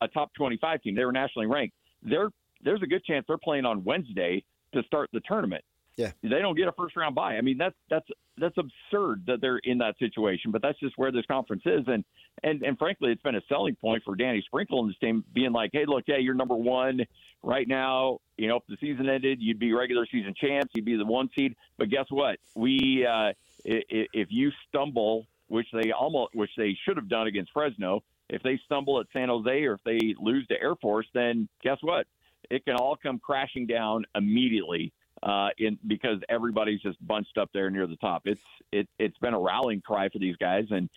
a 0.01 0.09
top 0.09 0.33
25 0.35 0.83
team. 0.83 0.95
They 0.95 1.05
were 1.05 1.13
nationally 1.13 1.47
ranked. 1.47 1.75
They're, 2.03 2.31
there's 2.63 2.83
a 2.83 2.87
good 2.87 3.05
chance 3.05 3.25
they're 3.29 3.39
playing 3.39 3.65
on 3.67 3.85
Wednesday 3.85 4.45
to 4.75 4.83
start 4.85 5.11
the 5.13 5.21
tournament. 5.21 5.65
Yeah. 6.01 6.13
They 6.23 6.41
don't 6.41 6.57
get 6.57 6.69
a 6.69 6.73
first 6.73 6.97
round 6.97 7.15
bye. 7.15 7.37
I 7.37 7.41
mean, 7.41 7.59
that's 7.59 7.75
that's 7.89 8.07
that's 8.39 8.57
absurd 8.57 9.25
that 9.27 9.41
they're 9.41 9.59
in 9.59 9.79
that 9.79 9.99
situation, 9.99 10.51
but 10.51 10.63
that's 10.63 10.79
just 10.81 10.97
where 10.97 11.13
this 11.13 11.27
conference 11.27 11.63
is. 11.67 11.83
And 11.87 12.05
and 12.43 12.63
and 12.63 12.79
frankly, 12.79 13.13
it's 13.13 13.23
been 13.23 13.35
a 13.35 13.43
selling 13.49 13.77
point 13.77 14.03
for 14.05 14.17
Danny 14.17 14.43
Sprinkle 14.47 14.81
and 14.81 14.91
this 14.91 14.99
team 14.99 15.25
being 15.35 15.53
like, 15.53 15.71
hey, 15.73 15.85
look, 15.87 16.05
yeah, 16.07 16.17
you're 16.19 16.35
number 16.35 16.57
one 16.57 17.01
right 17.43 17.69
now. 17.69 18.19
You 18.39 18.49
know, 18.49 18.57
if 18.57 18.63
the 18.69 18.77
season 18.81 19.09
ended, 19.09 19.39
you'd 19.41 19.59
be 19.59 19.73
regular 19.73 20.07
season 20.11 20.35
champs. 20.41 20.73
You'd 20.75 20.85
be 20.87 20.97
the 20.97 21.05
one 21.05 21.29
seed. 21.37 21.55
But 21.77 21.91
guess 21.91 22.07
what? 22.09 22.39
We 22.55 23.07
uh, 23.07 23.33
if 23.65 24.29
you 24.31 24.51
stumble 24.69 25.27
which 25.49 25.67
they 25.73 25.91
almost 25.91 26.35
which 26.35 26.51
they 26.57 26.79
should 26.85 26.97
have 26.97 27.09
done 27.09 27.27
against 27.27 27.53
Fresno. 27.53 28.03
If 28.29 28.43
they 28.43 28.61
stumble 28.65 29.01
at 29.01 29.07
San 29.13 29.29
Jose 29.29 29.65
or 29.65 29.75
if 29.75 29.81
they 29.85 30.15
lose 30.19 30.47
to 30.47 30.55
Air 30.55 30.77
Force, 30.77 31.07
then 31.13 31.49
guess 31.63 31.79
what? 31.81 32.07
It 32.49 32.65
can 32.65 32.77
all 32.77 32.97
come 32.97 33.19
crashing 33.19 33.67
down 33.67 34.05
immediately 34.15 34.93
uh, 35.23 35.49
in 35.59 35.79
because 35.87 36.19
everybody's 36.29 36.81
just 36.81 37.05
bunched 37.07 37.39
up 37.39 37.51
there 37.53 37.71
near 37.71 37.87
the 37.87 37.97
top. 37.97 38.23
It's 38.25 38.43
it, 38.73 38.89
it's 38.99 39.19
been 39.19 39.35
a 39.35 39.41
rallying 39.41 39.81
cry 39.81 40.09
for 40.09 40.19
these 40.19 40.37
guys, 40.37 40.67
and 40.71 40.89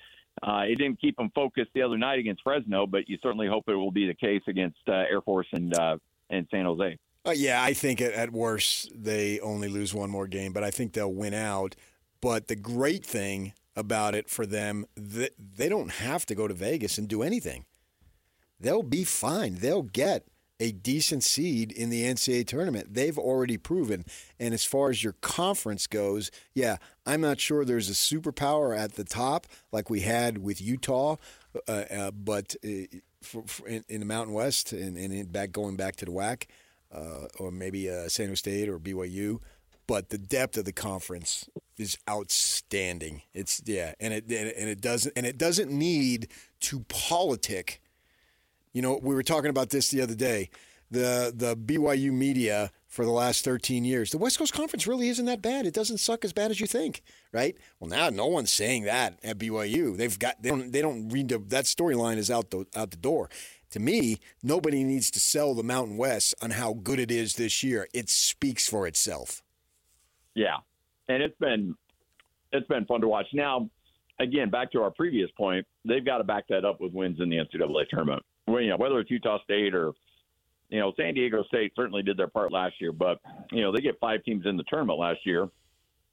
uh, 0.41 0.63
it 0.67 0.77
didn't 0.77 0.99
keep 0.99 1.17
them 1.17 1.31
focused 1.35 1.71
the 1.73 1.81
other 1.81 1.97
night 1.97 2.19
against 2.19 2.43
Fresno, 2.43 2.87
but 2.87 3.09
you 3.09 3.17
certainly 3.21 3.47
hope 3.47 3.65
it 3.67 3.75
will 3.75 3.91
be 3.91 4.07
the 4.07 4.13
case 4.13 4.41
against 4.47 4.79
uh, 4.87 4.91
Air 4.93 5.21
Force 5.21 5.47
and 5.51 5.77
uh, 5.77 5.97
and 6.29 6.47
San 6.51 6.65
Jose. 6.65 6.97
Uh, 7.25 7.31
yeah, 7.31 7.63
I 7.63 7.73
think 7.73 8.01
at, 8.01 8.11
at 8.13 8.31
worst 8.31 8.91
they 8.95 9.39
only 9.39 9.69
lose 9.69 9.93
one 9.93 10.09
more 10.09 10.27
game, 10.27 10.51
but 10.51 10.63
I 10.63 10.71
think 10.71 10.93
they'll 10.93 11.13
win 11.13 11.33
out. 11.33 11.75
But 12.21 12.47
the 12.47 12.55
great 12.55 13.05
thing 13.05 13.53
about 13.75 14.15
it 14.15 14.29
for 14.29 14.45
them, 14.45 14.85
they, 14.95 15.29
they 15.37 15.69
don't 15.69 15.91
have 15.91 16.25
to 16.27 16.35
go 16.35 16.47
to 16.47 16.53
Vegas 16.53 16.97
and 16.97 17.07
do 17.07 17.23
anything. 17.23 17.65
They'll 18.59 18.83
be 18.83 19.03
fine. 19.03 19.55
They'll 19.55 19.83
get 19.83 20.27
a 20.59 20.71
decent 20.71 21.23
seed 21.23 21.71
in 21.71 21.89
the 21.89 22.03
NCAA 22.03 22.47
tournament. 22.47 22.93
They've 22.93 23.17
already 23.17 23.57
proven. 23.57 24.05
And 24.39 24.53
as 24.53 24.63
far 24.63 24.89
as 24.89 25.03
your 25.03 25.13
conference 25.21 25.87
goes, 25.87 26.31
yeah, 26.53 26.77
I'm 27.05 27.21
not 27.21 27.39
sure 27.39 27.65
there's 27.65 27.89
a 27.89 27.93
superpower 27.93 28.77
at 28.77 28.93
the 28.93 29.03
top 29.03 29.47
like 29.71 29.89
we 29.89 30.01
had 30.01 30.37
with 30.37 30.61
Utah, 30.61 31.17
uh, 31.67 31.71
uh, 31.71 32.11
but 32.11 32.55
uh, 32.63 32.97
for, 33.21 33.43
for 33.47 33.67
in, 33.67 33.83
in, 33.89 33.99
the 33.99 34.05
Mountain 34.05 34.33
West 34.33 34.73
and, 34.73 34.97
and 34.97 35.31
back 35.31 35.51
going 35.51 35.75
back 35.75 35.95
to 35.97 36.05
the 36.05 36.11
WAC, 36.11 36.45
uh, 36.93 37.27
or 37.39 37.51
maybe 37.51 37.89
uh, 37.89 38.07
San 38.07 38.27
Jose 38.27 38.37
State 38.37 38.69
or 38.69 38.79
BYU. 38.79 39.39
But 39.85 40.09
the 40.09 40.17
depth 40.17 40.57
of 40.57 40.63
the 40.63 40.71
conference 40.71 41.49
is 41.77 41.97
outstanding. 42.09 43.23
It's 43.33 43.61
yeah, 43.65 43.93
and 43.99 44.13
it 44.13 44.23
and 44.31 44.69
it 44.69 44.79
doesn't 44.79 45.11
and 45.17 45.25
it 45.25 45.37
doesn't 45.37 45.69
need 45.69 46.29
to 46.61 46.85
politic 46.87 47.81
you 48.73 48.81
know, 48.81 48.99
we 49.01 49.15
were 49.15 49.23
talking 49.23 49.49
about 49.49 49.69
this 49.69 49.89
the 49.89 50.01
other 50.01 50.15
day. 50.15 50.49
The 50.91 51.33
the 51.35 51.55
BYU 51.55 52.11
media 52.11 52.71
for 52.87 53.05
the 53.05 53.11
last 53.11 53.43
13 53.43 53.85
years. 53.85 54.11
The 54.11 54.19
West 54.19 54.37
Coast 54.37 54.53
Conference 54.53 54.85
really 54.85 55.09
isn't 55.09 55.25
that 55.25 55.41
bad. 55.41 55.65
It 55.65 55.73
doesn't 55.73 55.97
suck 55.97 56.23
as 56.23 56.31
bad 56.31 56.51
as 56.51 56.61
you 56.61 56.67
think, 56.67 57.01
right? 57.31 57.57
Well, 57.79 57.89
now 57.89 58.09
no 58.09 58.27
one's 58.27 58.51
saying 58.51 58.83
that 58.83 59.17
at 59.23 59.39
BYU. 59.39 59.97
They've 59.97 60.17
got 60.17 60.41
they 60.41 60.49
don't 60.49 60.71
they 60.71 60.81
don't 60.81 61.09
read 61.09 61.29
the, 61.29 61.39
that 61.47 61.65
storyline 61.65 62.17
is 62.17 62.29
out 62.29 62.51
the 62.51 62.65
out 62.75 62.91
the 62.91 62.97
door. 62.97 63.29
To 63.71 63.79
me, 63.79 64.19
nobody 64.43 64.83
needs 64.83 65.09
to 65.11 65.19
sell 65.19 65.55
the 65.55 65.63
Mountain 65.63 65.97
West 65.97 66.35
on 66.43 66.51
how 66.51 66.73
good 66.73 66.99
it 66.99 67.09
is 67.09 67.33
this 67.33 67.63
year. 67.63 67.87
It 67.91 68.07
speaks 68.07 68.69
for 68.69 68.85
itself. 68.85 69.41
Yeah, 70.35 70.57
and 71.07 71.23
it's 71.23 71.37
been 71.39 71.75
it's 72.51 72.67
been 72.67 72.85
fun 72.85 73.01
to 73.01 73.07
watch. 73.07 73.25
Now, 73.33 73.69
again, 74.19 74.51
back 74.51 74.71
to 74.73 74.81
our 74.83 74.91
previous 74.91 75.31
point, 75.31 75.65
they've 75.85 76.05
got 76.05 76.19
to 76.19 76.23
back 76.23 76.47
that 76.49 76.65
up 76.65 76.79
with 76.79 76.93
wins 76.93 77.19
in 77.19 77.29
the 77.29 77.37
NCAA 77.37 77.89
tournament 77.89 78.22
you 78.47 78.69
know, 78.69 78.77
whether 78.77 78.99
it's 78.99 79.11
Utah 79.11 79.41
State 79.43 79.73
or, 79.73 79.93
you 80.69 80.79
know, 80.79 80.93
San 80.97 81.13
Diego 81.13 81.43
State 81.43 81.73
certainly 81.75 82.03
did 82.03 82.17
their 82.17 82.27
part 82.27 82.51
last 82.51 82.75
year, 82.79 82.91
but, 82.91 83.19
you 83.51 83.61
know, 83.61 83.71
they 83.71 83.81
get 83.81 83.99
five 83.99 84.23
teams 84.23 84.45
in 84.45 84.57
the 84.57 84.63
tournament 84.63 84.99
last 84.99 85.19
year 85.25 85.49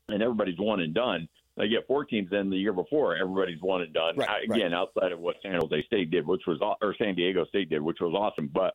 and 0.08 0.22
everybody's 0.22 0.58
one 0.58 0.80
and 0.80 0.94
done. 0.94 1.28
They 1.56 1.68
get 1.68 1.86
four 1.86 2.04
teams 2.04 2.32
in 2.32 2.50
the 2.50 2.56
year 2.56 2.72
before, 2.72 3.16
everybody's 3.16 3.60
one 3.60 3.82
and 3.82 3.92
done. 3.92 4.16
Right, 4.16 4.44
again, 4.44 4.72
right. 4.72 4.72
outside 4.72 5.12
of 5.12 5.18
what 5.18 5.36
San 5.42 5.54
Jose 5.60 5.82
State 5.86 6.10
did, 6.10 6.26
which 6.26 6.42
was, 6.46 6.58
or 6.80 6.94
San 6.96 7.14
Diego 7.14 7.44
State 7.46 7.70
did, 7.70 7.82
which 7.82 7.98
was 8.00 8.14
awesome. 8.14 8.48
But 8.52 8.74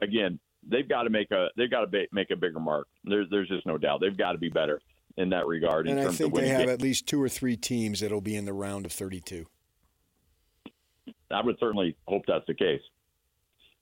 again, 0.00 0.38
they've 0.68 0.88
got 0.88 1.02
to 1.02 1.10
make 1.10 1.30
a, 1.30 1.48
they've 1.56 1.70
got 1.70 1.90
to 1.90 2.06
make 2.12 2.30
a 2.30 2.36
bigger 2.36 2.60
mark. 2.60 2.88
There's, 3.04 3.28
there's 3.30 3.48
just 3.48 3.66
no 3.66 3.76
doubt. 3.76 4.00
They've 4.00 4.16
got 4.16 4.32
to 4.32 4.38
be 4.38 4.48
better 4.48 4.80
in 5.16 5.30
that 5.30 5.46
regard. 5.46 5.88
And 5.88 6.00
I 6.00 6.10
think 6.10 6.34
they 6.34 6.48
have 6.48 6.60
games. 6.60 6.70
at 6.70 6.80
least 6.80 7.06
two 7.06 7.20
or 7.20 7.28
three 7.28 7.56
teams 7.56 8.00
that'll 8.00 8.20
be 8.20 8.36
in 8.36 8.44
the 8.44 8.52
round 8.52 8.86
of 8.86 8.92
32. 8.92 9.46
I 11.34 11.42
would 11.42 11.56
certainly 11.58 11.96
hope 12.06 12.24
that's 12.26 12.46
the 12.46 12.54
case. 12.54 12.80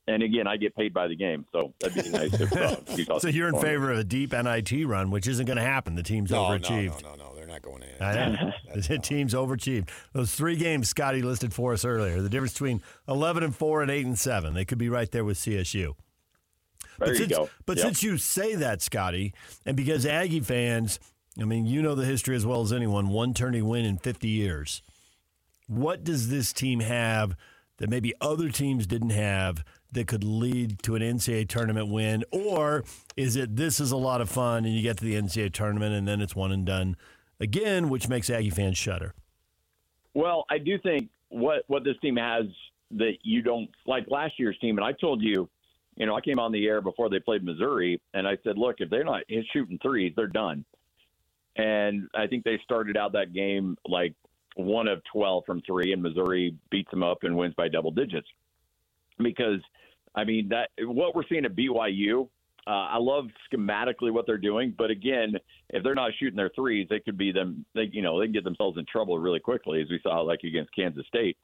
And 0.07 0.23
again, 0.23 0.47
I 0.47 0.57
get 0.57 0.75
paid 0.75 0.93
by 0.93 1.07
the 1.07 1.15
game, 1.15 1.45
so 1.53 1.73
that'd 1.79 2.03
be 2.03 2.11
nice. 2.11 2.33
If, 2.41 2.53
uh, 2.53 3.19
so 3.21 3.29
you're 3.29 3.49
in 3.49 3.61
favor 3.61 3.93
of 3.93 3.99
a 3.99 4.05
deep 4.05 4.33
NIT 4.33 4.87
run, 4.87 5.11
which 5.11 5.29
isn't 5.29 5.47
going 5.47 5.59
to 5.59 5.63
happen. 5.63 5.95
The 5.95 6.03
team's 6.03 6.31
no, 6.31 6.43
overachieved. 6.43 7.03
No, 7.03 7.11
no, 7.11 7.15
no, 7.15 7.29
no, 7.29 7.35
they're 7.37 7.47
not 7.47 7.63
going 7.63 7.83
in. 7.83 8.03
I 8.03 8.29
know. 8.31 8.53
the 8.75 8.99
team's 8.99 9.35
overachieved. 9.35 9.89
Those 10.13 10.35
three 10.35 10.57
games 10.57 10.89
Scotty 10.89 11.23
listed 11.23 11.53
for 11.53 11.73
us 11.75 11.85
earlier, 11.85 12.21
the 12.23 12.29
difference 12.29 12.55
between 12.55 12.83
11 13.07 13.45
and 13.45 13.55
four 13.55 13.83
and 13.83 13.91
eight 13.91 14.07
and 14.07 14.19
seven, 14.19 14.55
they 14.55 14.65
could 14.65 14.79
be 14.79 14.89
right 14.89 15.11
there 15.11 15.25
with 15.25 15.39
CSU. 15.39 15.95
There 16.99 17.09
but 17.09 17.17
since, 17.17 17.33
go. 17.33 17.49
But 17.67 17.77
yep. 17.77 17.87
since 17.87 18.03
you 18.03 18.17
say 18.17 18.57
that, 18.57 18.83
Scotty, 18.83 19.33
and 19.65 19.77
because 19.77 20.05
Aggie 20.07 20.41
fans, 20.41 20.99
I 21.41 21.45
mean, 21.45 21.67
you 21.67 21.83
know 21.83 21.95
the 21.95 22.05
history 22.05 22.35
as 22.35 22.45
well 22.45 22.63
as 22.63 22.73
anyone, 22.73 23.11
one 23.11 23.33
tourney 23.33 23.63
win 23.63 23.85
in 23.85 23.97
50 23.97 24.29
years. 24.29 24.83
What 25.71 26.03
does 26.03 26.31
this 26.31 26.53
team 26.53 26.81
have 26.81 27.37
that 27.77 27.89
maybe 27.89 28.13
other 28.21 28.49
teams 28.49 28.89
didn't 28.89 29.11
have 29.11 29.65
that 29.93 30.09
could 30.09 30.25
lead 30.25 30.83
to 30.83 30.97
an 30.97 31.03
NCAA 31.03 31.49
tournament 31.49 31.89
win? 31.89 32.25
Or 32.33 32.83
is 33.17 33.37
it 33.37 33.55
this 33.55 33.79
is 33.79 33.93
a 33.93 33.97
lot 33.97 34.21
of 34.21 34.29
fun 34.29 34.65
and 34.65 34.75
you 34.75 34.83
get 34.83 34.97
to 34.99 35.05
the 35.05 35.15
NCAA 35.15 35.53
tournament 35.53 35.95
and 35.95 36.09
then 36.09 36.21
it's 36.21 36.35
one 36.35 36.51
and 36.51 36.67
done 36.67 36.97
again, 37.39 37.89
which 37.89 38.09
makes 38.09 38.29
Aggie 38.29 38.51
fans 38.51 38.79
shudder? 38.79 39.15
Well, 40.13 40.45
I 40.51 40.59
do 40.59 40.77
think 40.77 41.09
what, 41.29 41.63
what 41.69 41.85
this 41.85 41.95
team 42.03 42.17
has 42.17 42.47
that 42.91 43.19
you 43.23 43.41
don't 43.41 43.71
like 43.87 44.07
last 44.09 44.41
year's 44.41 44.59
team, 44.59 44.77
and 44.77 44.85
I 44.85 44.91
told 44.91 45.23
you, 45.23 45.49
you 45.95 46.07
know, 46.07 46.17
I 46.17 46.21
came 46.21 46.41
on 46.41 46.51
the 46.51 46.67
air 46.67 46.81
before 46.81 47.09
they 47.09 47.21
played 47.21 47.45
Missouri, 47.45 48.01
and 48.13 48.27
I 48.27 48.39
said, 48.43 48.59
look, 48.59 48.77
if 48.81 48.91
they're 48.91 49.05
not 49.05 49.23
shooting 49.53 49.79
threes, 49.81 50.13
they're 50.17 50.27
done. 50.27 50.65
And 51.55 52.09
I 52.13 52.27
think 52.27 52.43
they 52.43 52.59
started 52.65 52.97
out 52.97 53.13
that 53.13 53.33
game 53.33 53.77
like 53.87 54.15
one 54.57 54.89
of 54.89 55.03
12 55.13 55.45
from 55.47 55.63
three, 55.63 55.93
and 55.93 56.03
Missouri 56.03 56.55
beats 56.71 56.91
them 56.91 57.03
up 57.03 57.19
and 57.23 57.37
wins 57.37 57.55
by 57.55 57.69
double 57.69 57.91
digits. 57.91 58.27
Because 59.19 59.61
I 60.15 60.25
mean 60.25 60.49
that 60.49 60.71
what 60.81 61.15
we're 61.15 61.27
seeing 61.29 61.45
at 61.45 61.55
BYU. 61.55 62.29
Uh, 62.67 62.71
I 62.71 62.99
love 62.99 63.25
schematically 63.51 64.13
what 64.13 64.27
they're 64.27 64.37
doing, 64.37 64.75
but 64.77 64.91
again, 64.91 65.33
if 65.71 65.83
they're 65.83 65.95
not 65.95 66.13
shooting 66.21 66.37
their 66.37 66.51
threes, 66.55 66.87
they 66.91 67.01
could 67.01 67.17
be 67.17 67.33
them. 67.33 67.65
They 67.75 67.89
you 67.91 68.03
know 68.03 68.19
they 68.21 68.27
can 68.27 68.33
get 68.33 68.45
themselves 68.45 68.77
in 68.79 68.85
trouble 68.85 69.19
really 69.19 69.41
quickly, 69.41 69.81
as 69.81 69.89
we 69.89 69.99
saw 70.03 70.21
like 70.21 70.41
against 70.45 70.75
Kansas 70.75 71.07
State. 71.07 71.39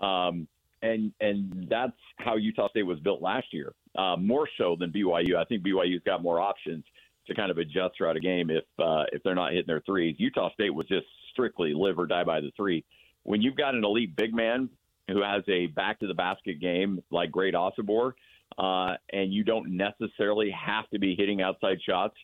Um, 0.00 0.46
and 0.82 1.12
and 1.20 1.66
that's 1.68 1.96
how 2.18 2.36
Utah 2.36 2.68
State 2.68 2.84
was 2.84 3.00
built 3.00 3.20
last 3.20 3.52
year, 3.52 3.72
uh, 3.98 4.16
more 4.16 4.48
so 4.58 4.76
than 4.78 4.92
BYU. 4.92 5.36
I 5.36 5.44
think 5.44 5.64
BYU's 5.64 6.02
got 6.06 6.22
more 6.22 6.40
options 6.40 6.84
to 7.26 7.34
kind 7.34 7.50
of 7.50 7.58
adjust 7.58 7.96
throughout 7.96 8.16
a 8.16 8.20
game 8.20 8.50
if 8.50 8.64
uh, 8.78 9.04
if 9.12 9.22
they're 9.22 9.34
not 9.34 9.52
hitting 9.52 9.66
their 9.66 9.82
threes. 9.82 10.16
Utah 10.18 10.50
State 10.52 10.70
was 10.70 10.86
just 10.86 11.06
strictly 11.32 11.72
live 11.74 11.98
or 11.98 12.06
die 12.06 12.24
by 12.24 12.40
the 12.40 12.50
three. 12.56 12.84
When 13.22 13.42
you've 13.42 13.56
got 13.56 13.74
an 13.74 13.84
elite 13.84 14.16
big 14.16 14.34
man 14.34 14.68
who 15.08 15.22
has 15.22 15.42
a 15.48 15.66
back 15.66 16.00
to 16.00 16.06
the 16.06 16.14
basket 16.14 16.60
game 16.60 17.02
like 17.10 17.30
Great 17.30 17.54
Osobor, 17.54 18.12
uh, 18.58 18.96
and 19.12 19.32
you 19.32 19.44
don't 19.44 19.76
necessarily 19.76 20.50
have 20.50 20.88
to 20.90 20.98
be 20.98 21.14
hitting 21.14 21.42
outside 21.42 21.78
shots, 21.86 22.14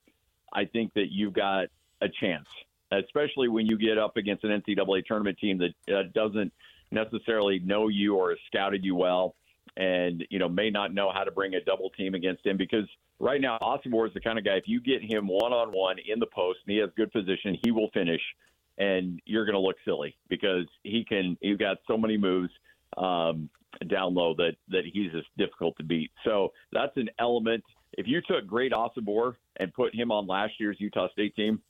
I 0.53 0.65
think 0.65 0.93
that 0.95 1.07
you've 1.11 1.35
got 1.35 1.67
a 2.01 2.09
chance, 2.21 2.47
especially 2.93 3.49
when 3.49 3.67
you 3.67 3.79
get 3.79 3.99
up 3.99 4.17
against 4.17 4.45
an 4.45 4.63
NCAA 4.63 5.05
tournament 5.05 5.39
team 5.39 5.59
that 5.59 5.95
uh, 5.95 6.03
doesn't 6.15 6.53
necessarily 6.91 7.59
know 7.59 7.89
you 7.89 8.17
or 8.17 8.31
has 8.31 8.39
scouted 8.47 8.85
you 8.85 8.95
well 8.95 9.35
and 9.77 10.25
you 10.31 10.39
know 10.39 10.49
may 10.49 10.71
not 10.71 10.95
know 10.95 11.11
how 11.13 11.25
to 11.25 11.31
bring 11.31 11.55
a 11.55 11.61
double 11.61 11.91
team 11.91 12.15
against 12.15 12.47
him 12.47 12.57
because 12.57 12.89
right 13.19 13.41
now 13.41 13.59
Osobor 13.61 14.07
is 14.07 14.15
the 14.15 14.21
kind 14.21 14.39
of 14.39 14.45
guy 14.45 14.57
if 14.57 14.65
you 14.67 14.81
get 14.81 15.03
him 15.03 15.27
one 15.27 15.53
on 15.53 15.69
one 15.69 15.97
in 16.07 16.19
the 16.19 16.27
post 16.27 16.59
and 16.67 16.75
he 16.75 16.81
has 16.81 16.91
good 16.97 17.13
position 17.13 17.59
he 17.63 17.71
will 17.71 17.91
finish 17.93 18.21
and 18.79 19.21
you're 19.25 19.45
going 19.45 19.55
to 19.55 19.61
look 19.61 19.77
silly 19.85 20.17
because 20.29 20.67
he 20.83 21.05
can 21.05 21.37
he's 21.41 21.57
got 21.57 21.79
so 21.87 21.97
many 21.97 22.17
moves 22.17 22.51
um, 22.97 23.49
down 23.89 24.15
low 24.15 24.35
that 24.35 24.53
that 24.69 24.83
he's 24.93 25.13
just 25.13 25.29
difficult 25.37 25.77
to 25.79 25.85
beat. 25.85 26.11
So 26.25 26.53
that's 26.73 26.97
an 26.97 27.09
element. 27.19 27.65
If 27.93 28.07
you 28.07 28.21
took 28.21 28.47
Great 28.47 28.73
Osobor 28.73 29.35
and 29.57 29.73
put 29.73 29.95
him 29.95 30.11
on 30.11 30.27
last 30.27 30.55
year's 30.59 30.77
Utah 30.79 31.09
State 31.13 31.35
team, 31.35 31.61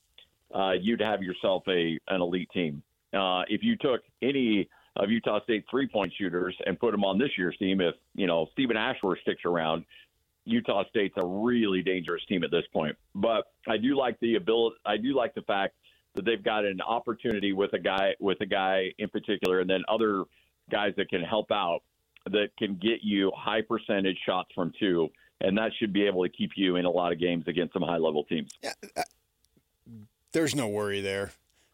uh, 0.55 0.73
you'd 0.81 1.01
have 1.01 1.23
yourself 1.23 1.63
a 1.69 1.99
an 2.09 2.21
elite 2.21 2.51
team. 2.53 2.83
Uh, 3.13 3.43
if 3.49 3.63
you 3.63 3.77
took 3.77 4.03
any 4.23 4.69
of 4.97 5.11
Utah 5.11 5.43
State 5.45 5.65
three 5.71 5.87
point 5.87 6.13
shooters 6.19 6.57
and 6.67 6.79
put 6.79 6.93
them 6.93 7.05
on 7.05 7.19
this 7.19 7.31
year's 7.37 7.57
team, 7.59 7.81
if 7.81 7.95
you 8.15 8.27
know 8.27 8.49
Stephen 8.53 8.77
Ashworth 8.77 9.21
sticks 9.21 9.43
around, 9.45 9.85
Utah 10.45 10.85
State's 10.89 11.15
a 11.17 11.27
really 11.27 11.83
dangerous 11.83 12.23
team 12.29 12.45
at 12.45 12.51
this 12.51 12.65
point. 12.73 12.97
But 13.15 13.45
I 13.67 13.77
do 13.77 13.97
like 13.97 14.19
the 14.21 14.37
ability. 14.37 14.77
I 14.87 14.97
do 14.97 15.15
like 15.15 15.35
the 15.35 15.43
fact 15.43 15.75
that 16.15 16.25
they've 16.25 16.43
got 16.43 16.65
an 16.65 16.81
opportunity 16.81 17.53
with 17.53 17.73
a 17.75 17.79
guy 17.79 18.15
with 18.21 18.41
a 18.41 18.47
guy 18.47 18.93
in 18.99 19.09
particular, 19.09 19.61
and 19.61 19.69
then 19.69 19.83
other 19.89 20.25
guys 20.71 20.95
that 20.97 21.09
can 21.09 21.23
help 21.23 21.51
out 21.51 21.81
that 22.31 22.49
can 22.59 22.75
get 22.77 23.01
you 23.03 23.31
high 23.37 23.63
percentage 23.63 24.19
shots 24.25 24.51
from 24.55 24.73
two, 24.81 25.09
and 25.41 25.57
that 25.59 25.71
should 25.79 25.93
be 25.93 26.07
able 26.07 26.23
to 26.23 26.29
keep 26.29 26.53
you 26.57 26.77
in 26.77 26.85
a 26.85 26.91
lot 26.91 27.13
of 27.13 27.21
games 27.21 27.45
against 27.47 27.73
some 27.73 27.83
high 27.83 27.99
level 27.99 28.25
teams. 28.25 28.51
Yeah, 28.63 28.73
there's 30.33 30.55
no 30.55 30.69
worry 30.69 31.01
there. 31.01 31.33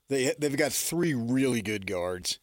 They 0.09 0.35
they've 0.39 0.57
got 0.57 0.73
three 0.73 1.15
really 1.15 1.63
good 1.63 1.87
guards. 1.87 2.39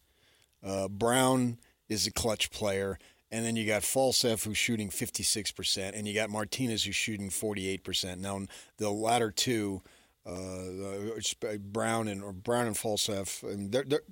Uh, 0.62 0.88
Brown 0.88 1.58
is 1.88 2.06
a 2.06 2.12
clutch 2.12 2.50
player, 2.50 2.98
and 3.30 3.44
then 3.44 3.56
you 3.56 3.66
got 3.66 3.82
Falslev 3.82 4.44
who's 4.44 4.58
shooting 4.58 4.90
56 4.90 5.52
percent, 5.52 5.96
and 5.96 6.06
you 6.06 6.14
got 6.14 6.30
Martinez 6.30 6.84
who's 6.84 6.96
shooting 6.96 7.30
48 7.30 7.84
percent. 7.84 8.20
Now 8.20 8.40
the 8.78 8.90
latter 8.90 9.30
two, 9.30 9.82
uh, 10.26 10.30
uh 10.32 11.56
Brown 11.58 12.08
and 12.08 12.22
or 12.22 12.32
Brown 12.32 12.66
and 12.66 12.76
Falslev, 12.76 13.42
and 13.42 13.72
they're, 13.72 13.84
they're 13.84 14.02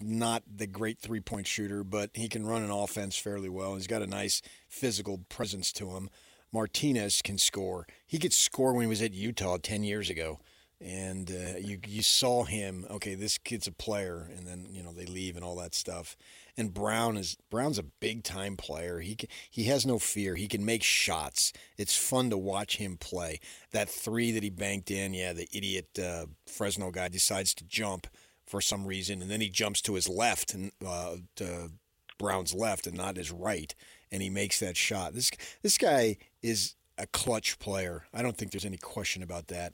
not 0.00 0.42
the 0.54 0.66
great 0.66 0.98
three 0.98 1.20
point 1.20 1.46
shooter, 1.46 1.84
but 1.84 2.10
he 2.14 2.28
can 2.28 2.46
run 2.46 2.62
an 2.62 2.70
offense 2.70 3.16
fairly 3.16 3.48
well. 3.48 3.74
He's 3.74 3.86
got 3.86 4.02
a 4.02 4.06
nice 4.06 4.42
physical 4.68 5.18
presence 5.28 5.72
to 5.72 5.90
him. 5.90 6.08
Martinez 6.52 7.22
can 7.22 7.38
score. 7.38 7.86
He 8.06 8.18
could 8.18 8.32
score 8.32 8.72
when 8.72 8.82
he 8.82 8.88
was 8.88 9.02
at 9.02 9.12
Utah 9.12 9.58
ten 9.62 9.82
years 9.84 10.10
ago, 10.10 10.40
and 10.84 11.30
uh, 11.30 11.58
you 11.58 11.78
you 11.86 12.02
saw 12.02 12.44
him. 12.44 12.86
Okay, 12.90 13.14
this 13.14 13.38
kid's 13.38 13.66
a 13.66 13.72
player, 13.72 14.28
and 14.36 14.46
then 14.46 14.66
you 14.70 14.82
know 14.82 14.92
they 14.92 15.06
leave 15.06 15.36
and 15.36 15.44
all 15.44 15.56
that 15.56 15.74
stuff. 15.74 16.16
And 16.56 16.74
Brown 16.74 17.16
is 17.16 17.36
Brown's 17.50 17.78
a 17.78 17.84
big 17.84 18.24
time 18.24 18.56
player. 18.56 19.00
He 19.00 19.14
can, 19.14 19.28
he 19.50 19.64
has 19.64 19.86
no 19.86 19.98
fear. 19.98 20.34
He 20.34 20.48
can 20.48 20.64
make 20.64 20.82
shots. 20.82 21.52
It's 21.78 21.96
fun 21.96 22.30
to 22.30 22.38
watch 22.38 22.76
him 22.76 22.96
play. 22.96 23.40
That 23.70 23.88
three 23.88 24.32
that 24.32 24.42
he 24.42 24.50
banked 24.50 24.90
in, 24.90 25.14
yeah, 25.14 25.32
the 25.32 25.48
idiot 25.52 25.98
uh, 25.98 26.26
Fresno 26.46 26.90
guy 26.90 27.08
decides 27.08 27.54
to 27.54 27.64
jump 27.64 28.06
for 28.44 28.60
some 28.60 28.86
reason, 28.86 29.22
and 29.22 29.30
then 29.30 29.40
he 29.40 29.48
jumps 29.48 29.80
to 29.82 29.94
his 29.94 30.08
left 30.08 30.52
and 30.52 30.72
uh, 30.86 31.16
to 31.36 31.70
Brown's 32.18 32.54
left 32.54 32.86
and 32.86 32.96
not 32.96 33.16
his 33.16 33.30
right, 33.30 33.74
and 34.10 34.22
he 34.22 34.30
makes 34.30 34.60
that 34.60 34.76
shot. 34.76 35.14
This 35.14 35.30
this 35.62 35.78
guy 35.78 36.18
is 36.42 36.74
a 37.02 37.06
clutch 37.08 37.58
player. 37.58 38.04
I 38.14 38.22
don't 38.22 38.36
think 38.36 38.52
there's 38.52 38.64
any 38.64 38.76
question 38.76 39.24
about 39.24 39.48
that. 39.48 39.72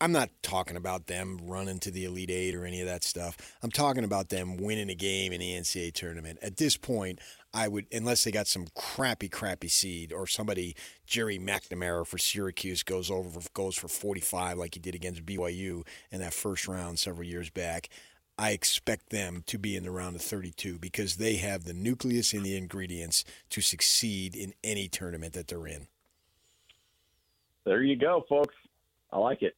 I'm 0.00 0.12
not 0.12 0.30
talking 0.42 0.78
about 0.78 1.06
them 1.06 1.38
running 1.42 1.78
to 1.80 1.90
the 1.90 2.06
Elite 2.06 2.30
Eight 2.30 2.54
or 2.54 2.64
any 2.64 2.80
of 2.80 2.86
that 2.86 3.04
stuff. 3.04 3.36
I'm 3.62 3.70
talking 3.70 4.02
about 4.02 4.30
them 4.30 4.56
winning 4.56 4.88
a 4.88 4.94
game 4.94 5.32
in 5.32 5.40
the 5.40 5.52
NCAA 5.52 5.92
tournament. 5.92 6.38
At 6.40 6.56
this 6.56 6.78
point, 6.78 7.18
I 7.52 7.68
would, 7.68 7.86
unless 7.92 8.24
they 8.24 8.30
got 8.30 8.46
some 8.46 8.66
crappy, 8.74 9.28
crappy 9.28 9.68
seed 9.68 10.10
or 10.10 10.26
somebody, 10.26 10.74
Gerry 11.06 11.38
McNamara 11.38 12.06
for 12.06 12.16
Syracuse 12.16 12.82
goes 12.82 13.10
over 13.10 13.40
goes 13.52 13.76
for 13.76 13.88
45 13.88 14.56
like 14.56 14.74
he 14.74 14.80
did 14.80 14.94
against 14.94 15.26
BYU 15.26 15.86
in 16.10 16.20
that 16.20 16.32
first 16.32 16.66
round 16.66 16.98
several 16.98 17.28
years 17.28 17.50
back. 17.50 17.90
I 18.38 18.50
expect 18.50 19.10
them 19.10 19.44
to 19.46 19.58
be 19.58 19.76
in 19.76 19.84
the 19.84 19.92
round 19.92 20.16
of 20.16 20.22
32 20.22 20.78
because 20.78 21.16
they 21.16 21.36
have 21.36 21.64
the 21.64 21.74
nucleus 21.74 22.32
and 22.32 22.42
the 22.42 22.56
ingredients 22.56 23.22
to 23.50 23.60
succeed 23.60 24.34
in 24.34 24.54
any 24.64 24.88
tournament 24.88 25.34
that 25.34 25.46
they're 25.46 25.66
in 25.66 25.88
there 27.64 27.82
you 27.82 27.96
go, 27.96 28.24
folks. 28.28 28.54
I 29.12 29.18
like 29.18 29.42
it. 29.42 29.56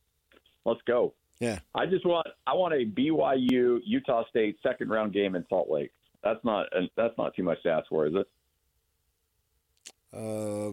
Let's 0.64 0.80
go. 0.86 1.14
Yeah. 1.40 1.58
I 1.74 1.86
just 1.86 2.06
want 2.06 2.26
I 2.46 2.54
want 2.54 2.74
a 2.74 2.84
BYU 2.84 3.80
Utah 3.84 4.24
State 4.28 4.58
second 4.62 4.88
round 4.88 5.12
game 5.12 5.34
in 5.34 5.44
Salt 5.48 5.68
Lake. 5.70 5.92
That's 6.22 6.42
not 6.44 6.66
that's 6.96 7.16
not 7.18 7.34
too 7.34 7.42
much 7.42 7.62
to 7.62 7.70
ask 7.70 7.88
for, 7.88 8.06
is 8.06 8.14
it? 8.14 8.26
Uh, 10.16 10.72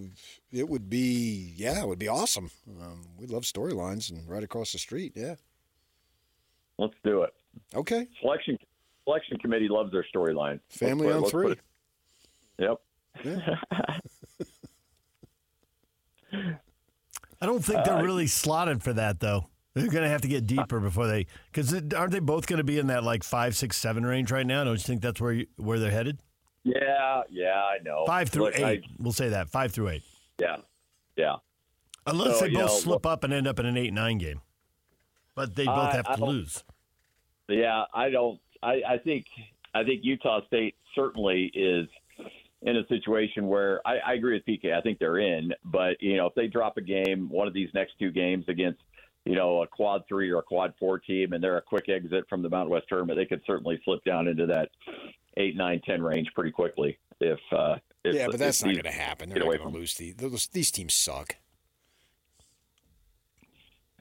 it 0.52 0.68
would 0.70 0.90
be 0.90 1.54
yeah, 1.56 1.82
it 1.82 1.88
would 1.88 2.00
be 2.00 2.08
awesome. 2.08 2.50
Um, 2.82 3.04
we 3.18 3.28
love 3.28 3.44
storylines 3.44 4.10
and 4.10 4.28
right 4.28 4.44
across 4.44 4.72
the 4.72 4.80
street. 4.80 5.14
Yeah. 5.16 5.36
Let's 6.78 6.96
do 7.04 7.24
it. 7.24 7.34
Okay. 7.76 8.08
Selection 8.22 8.58
selection 9.04 9.38
committee 9.40 9.68
loves 9.70 9.92
their 9.92 10.06
storyline. 10.16 10.60
Family 10.70 11.12
on 11.12 11.26
three. 11.26 11.56
Yep. 12.58 12.82
Yeah. 13.24 13.56
I 17.44 17.46
don't 17.46 17.64
think 17.64 17.84
they're 17.84 17.98
uh, 17.98 18.02
really 18.02 18.28
slotted 18.28 18.82
for 18.82 18.94
that 18.94 19.20
though. 19.20 19.50
They're 19.74 19.90
going 19.90 20.04
to 20.04 20.10
have 20.10 20.22
to 20.22 20.30
get 20.30 20.48
deeper 20.48 20.80
before 20.80 21.08
they, 21.08 21.26
because 21.52 21.74
aren't 21.94 22.14
they 22.14 22.20
both 22.20 22.48
going 22.48 22.58
to 22.58 22.64
be 22.64 22.78
in 22.78 22.88
that 22.88 23.04
like 23.04 23.24
five, 23.24 23.56
six, 23.56 23.76
seven 23.76 24.06
range 24.06 24.32
right 24.32 24.46
now? 24.46 24.64
Don't 24.64 24.76
you 24.76 24.80
think 24.80 25.02
that's 25.02 25.20
where 25.20 25.34
you, 25.34 25.48
where 25.58 25.78
they're 25.78 25.92
headed? 25.92 26.20
Yeah, 26.64 27.24
yeah, 27.30 27.62
I 27.62 27.84
know. 27.84 28.06
Five 28.06 28.30
through 28.30 28.46
Look, 28.46 28.60
eight. 28.60 28.64
I, 28.64 28.82
we'll 28.98 29.12
say 29.12 29.30
that 29.30 29.50
five 29.50 29.74
through 29.74 29.90
eight. 29.90 30.04
Yeah, 30.40 30.58
yeah. 31.18 31.36
Unless 32.08 32.40
so, 32.40 32.46
they 32.46 32.54
both 32.54 32.62
know, 32.62 32.68
slip 32.68 33.06
up 33.06 33.26
and 33.26 33.34
end 33.34 33.48
up 33.48 33.60
in 33.60 33.66
an 33.66 33.76
eight-nine 33.76 34.20
game, 34.20 34.42
but 35.36 35.56
they 35.56 35.66
both 35.66 35.94
I, 35.94 35.96
have 35.96 36.16
to 36.16 36.24
lose. 36.24 36.64
Yeah, 37.50 37.84
I 37.94 38.10
don't. 38.10 38.40
I, 38.62 38.82
I 38.88 38.98
think 39.04 39.26
I 39.74 39.84
think 39.84 40.02
Utah 40.04 40.46
State 40.48 40.76
certainly 40.96 41.52
is 41.54 41.88
in 42.66 42.78
a 42.78 42.88
situation 42.88 43.48
where 43.48 43.82
I, 43.86 43.98
I 43.98 44.14
agree 44.14 44.34
with 44.34 44.46
PK. 44.46 44.74
I 44.74 44.82
think 44.82 45.00
they're 45.00 45.20
in, 45.20 45.54
but 45.66 46.02
you 46.02 46.18
know, 46.18 46.28
if 46.28 46.36
they 46.36 46.48
drop 46.48 46.78
a 46.78 46.82
game, 46.82 47.30
one 47.30 47.48
of 47.48 47.54
these 47.54 47.70
next 47.74 47.94
two 48.00 48.12
games 48.12 48.46
against 48.48 48.80
you 49.26 49.36
know 49.36 49.62
a 49.62 49.68
quad 49.68 50.04
three 50.08 50.32
or 50.32 50.40
a 50.40 50.44
quad 50.44 50.74
four 50.80 51.00
team, 51.00 51.34
and 51.34 51.44
they're 51.44 51.58
a 51.58 51.62
quick 51.62 51.90
exit 51.90 52.26
from 52.30 52.42
the 52.42 52.50
Mountain 52.50 52.72
West 52.72 52.86
tournament, 52.88 53.18
they 53.18 53.26
could 53.26 53.42
certainly 53.46 53.80
slip 53.84 54.04
down 54.04 54.28
into 54.28 54.46
that 54.48 54.70
eight, 55.38 55.56
nine, 55.56 55.82
ten 55.86 56.02
range 56.02 56.30
pretty 56.34 56.52
quickly. 56.52 56.98
If, 57.20 57.40
uh, 57.52 57.76
if 58.04 58.16
yeah, 58.16 58.28
but 58.28 58.40
that's 58.40 58.64
not 58.64 58.74
going 58.74 58.84
to 58.84 58.92
happen. 58.92 59.30
They're 59.30 59.44
going 59.44 59.60
to 59.60 59.68
lose 59.70 59.96
these. 59.96 60.16
Those, 60.16 60.48
these 60.48 60.72
teams 60.72 60.94
suck. 60.94 61.38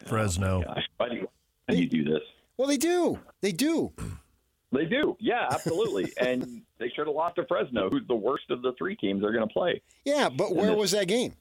Fresno. 0.07 0.65
Oh 0.67 0.75
why, 0.97 1.09
do 1.09 1.15
you, 1.15 1.29
why 1.67 1.75
do 1.75 1.81
you 1.81 1.89
do 1.89 2.05
this? 2.05 2.23
Well, 2.57 2.67
they 2.67 2.77
do. 2.77 3.21
They 3.41 3.53
do. 3.53 3.93
They 4.73 4.87
do. 4.87 5.17
Yeah, 5.21 5.49
absolutely. 5.51 6.13
and 6.21 6.63
they 6.79 6.89
should 6.89 7.07
have 7.07 7.15
lost 7.15 7.37
to 7.37 7.47
Fresno, 7.47 7.91
who's 7.91 8.07
the 8.09 8.15
worst 8.15 8.51
of 8.51 8.63
the 8.63 8.73
three 8.79 8.97
teams 8.97 9.23
they're 9.23 9.33
going 9.33 9.47
to 9.47 9.53
play. 9.53 9.83
Yeah, 10.05 10.29
but 10.29 10.55
where 10.55 10.75
was 10.75 10.91
that 10.93 11.09
game? 11.09 11.35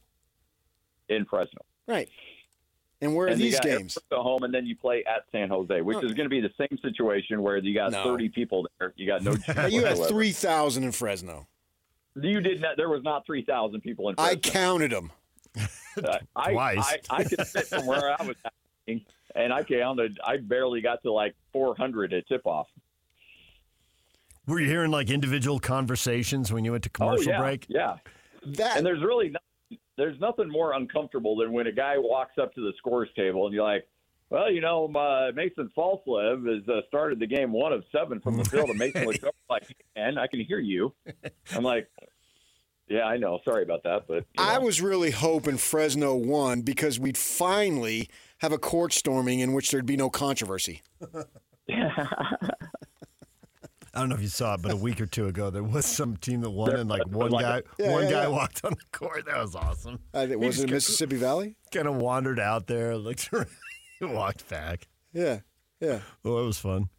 In 1.10 1.26
Fresno. 1.26 1.62
Right. 1.88 2.10
And 3.02 3.16
where 3.16 3.28
are 3.28 3.30
and 3.32 3.42
these 3.42 3.60
games? 3.62 3.98
Go 4.12 4.22
home 4.22 4.44
and 4.44 4.54
then 4.54 4.66
you 4.66 4.76
play 4.76 5.04
at 5.08 5.24
San 5.32 5.50
Jose, 5.50 5.82
which 5.82 5.98
oh. 5.98 6.06
is 6.06 6.14
going 6.14 6.26
to 6.26 6.30
be 6.30 6.40
the 6.40 6.52
same 6.58 6.78
situation 6.82 7.42
where 7.42 7.58
you 7.58 7.74
got 7.74 7.92
no. 7.92 8.04
30 8.04 8.30
people 8.30 8.68
there. 8.80 8.94
You 8.96 9.08
got 9.08 9.24
no. 9.24 9.32
you 9.68 9.86
had 9.86 9.98
3,000 9.98 10.84
in 10.84 10.92
Fresno. 10.92 11.48
You 12.16 12.42
did 12.42 12.62
not. 12.62 12.78
There 12.78 12.90
was 12.90 13.04
not 13.04 13.26
3,000 13.26 13.82
people 13.82 14.10
in 14.10 14.16
Fresno. 14.16 14.32
I 14.32 14.36
counted 14.36 14.92
them. 14.92 15.12
Uh, 16.02 16.20
Twice. 16.50 16.78
I, 16.80 17.00
I, 17.10 17.18
I 17.18 17.24
could 17.26 17.46
sit 17.46 17.68
from 17.68 17.86
where 17.86 18.16
I 18.18 18.24
was 18.26 18.38
at, 18.46 18.54
and 19.36 19.52
I 19.52 19.64
counted. 19.64 20.20
I 20.26 20.38
barely 20.38 20.80
got 20.80 21.02
to 21.04 21.12
like 21.12 21.36
400 21.52 22.14
at 22.14 22.28
tip 22.28 22.46
off. 22.46 22.68
Were 24.48 24.60
you 24.60 24.68
hearing 24.68 24.92
like 24.92 25.10
individual 25.10 25.60
conversations 25.60 26.52
when 26.52 26.66
you 26.66 26.72
went 26.72 26.84
to 26.84 26.90
commercial 26.90 27.30
oh, 27.30 27.34
yeah, 27.34 27.40
break? 27.40 27.66
Yeah. 27.70 27.96
That 28.46 28.78
and 28.78 28.86
there's 28.86 29.04
really 29.04 29.30
not, 29.30 29.44
there's 29.98 30.20
nothing 30.20 30.50
more 30.50 30.74
uncomfortable 30.74 31.36
than 31.36 31.52
when 31.52 31.68
a 31.68 31.72
guy 31.72 31.96
walks 31.98 32.38
up 32.42 32.54
to 32.56 32.62
the 32.62 32.74
scores 32.78 33.10
table 33.16 33.46
and 33.46 33.54
you're 33.54 33.64
like, 33.64 33.88
well, 34.32 34.50
you 34.50 34.62
know, 34.62 34.86
uh, 34.96 35.32
Mason 35.36 35.70
Falslev 35.78 36.48
has 36.48 36.68
uh, 36.70 36.82
started 36.88 37.20
the 37.20 37.28
game 37.28 37.52
one 37.52 37.74
of 37.74 37.84
seven 37.92 38.22
from 38.22 38.38
the 38.38 38.46
field, 38.46 38.70
and 38.70 38.80
Mason 38.80 39.06
looks 39.06 39.22
up 39.26 39.36
like, 39.50 39.76
and 39.98 40.18
I 40.18 40.26
can 40.26 40.40
hear 40.40 40.60
you. 40.60 40.94
I'm 41.54 41.64
like, 41.64 41.90
yeah, 42.88 43.04
I 43.04 43.18
know. 43.18 43.40
Sorry 43.44 43.64
about 43.64 43.84
that, 43.84 44.08
but 44.08 44.16
you 44.16 44.22
know. 44.38 44.44
I 44.44 44.58
was 44.58 44.82
really 44.82 45.12
hoping 45.12 45.58
Fresno 45.58 46.16
won 46.16 46.62
because 46.62 46.98
we'd 46.98 47.18
finally 47.18 48.10
have 48.38 48.54
a 48.54 48.58
court 48.58 48.94
storming 48.94 49.42
in 49.42 49.52
which 49.52 49.70
there'd 49.70 49.86
be 49.86 49.98
no 49.98 50.10
controversy. 50.10 50.82
I 53.94 54.00
don't 54.00 54.10
know 54.10 54.16
if 54.16 54.22
you 54.22 54.30
saw 54.30 54.54
it, 54.54 54.62
but 54.62 54.72
a 54.72 54.76
week 54.76 55.02
or 55.02 55.06
two 55.06 55.28
ago, 55.28 55.50
there 55.50 55.64
was 55.64 55.86
some 55.86 56.16
team 56.16 56.42
that 56.42 56.50
won, 56.50 56.76
and 56.76 56.90
like 56.90 57.06
one 57.08 57.32
guy, 57.32 57.62
yeah, 57.78 57.92
one 57.92 58.04
yeah, 58.04 58.10
guy 58.10 58.22
yeah. 58.24 58.28
walked 58.30 58.64
on 58.64 58.72
the 58.72 58.98
court. 58.98 59.26
That 59.26 59.38
was 59.38 59.54
awesome. 59.54 60.00
Uh, 60.14 60.28
was 60.38 60.60
it 60.60 60.66
in 60.66 60.72
Mississippi 60.72 61.18
Valley? 61.18 61.56
Kind 61.74 61.88
of 61.88 61.96
wandered 61.96 62.40
out 62.40 62.68
there, 62.68 62.96
looked 62.96 63.30
around, 63.34 63.48
walked 64.02 64.48
back. 64.48 64.88
Yeah, 65.12 65.40
yeah. 65.82 66.00
Well, 66.24 66.40
it 66.40 66.46
was 66.46 66.58
fun. 66.58 66.90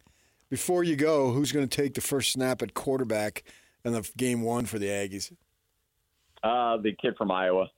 Before 0.49 0.83
you 0.83 0.95
go, 0.95 1.31
who's 1.31 1.51
going 1.51 1.67
to 1.67 1.81
take 1.81 1.95
the 1.95 2.01
first 2.01 2.31
snap 2.31 2.61
at 2.61 2.75
quarterback 2.75 3.43
in 3.83 3.93
the 3.93 4.07
game 4.15 4.43
one 4.43 4.65
for 4.65 4.77
the 4.77 4.85
Aggies? 4.85 5.31
Uh, 6.43 6.77
the 6.77 6.93
kid 6.93 7.15
from 7.17 7.31
Iowa. 7.31 7.71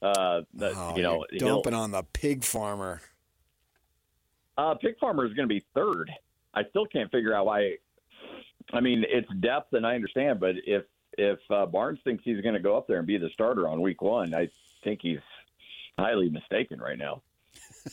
Uh, 0.00 0.42
the, 0.54 0.72
oh, 0.76 0.94
you 0.96 1.02
know, 1.02 1.24
dumping 1.36 1.74
on 1.74 1.90
the 1.90 2.04
pig 2.12 2.44
farmer. 2.44 3.00
Uh, 4.56 4.74
pig 4.74 4.98
farmer 5.00 5.24
is 5.24 5.32
going 5.32 5.48
to 5.48 5.52
be 5.52 5.64
third. 5.74 6.12
I 6.54 6.64
still 6.64 6.86
can't 6.86 7.10
figure 7.10 7.34
out 7.34 7.46
why. 7.46 7.76
I 8.72 8.80
mean, 8.80 9.04
it's 9.08 9.28
depth, 9.40 9.72
and 9.72 9.86
I 9.86 9.94
understand, 9.94 10.40
but 10.40 10.56
if 10.66 10.84
if 11.18 11.38
uh, 11.50 11.66
Barnes 11.66 12.00
thinks 12.04 12.24
he's 12.24 12.40
going 12.40 12.54
to 12.54 12.60
go 12.60 12.76
up 12.76 12.86
there 12.86 12.98
and 12.98 13.06
be 13.06 13.18
the 13.18 13.28
starter 13.30 13.68
on 13.68 13.80
week 13.80 14.00
one, 14.00 14.34
I 14.34 14.48
think 14.82 15.00
he's 15.02 15.20
highly 15.98 16.30
mistaken 16.30 16.80
right 16.80 16.98
now. 16.98 17.22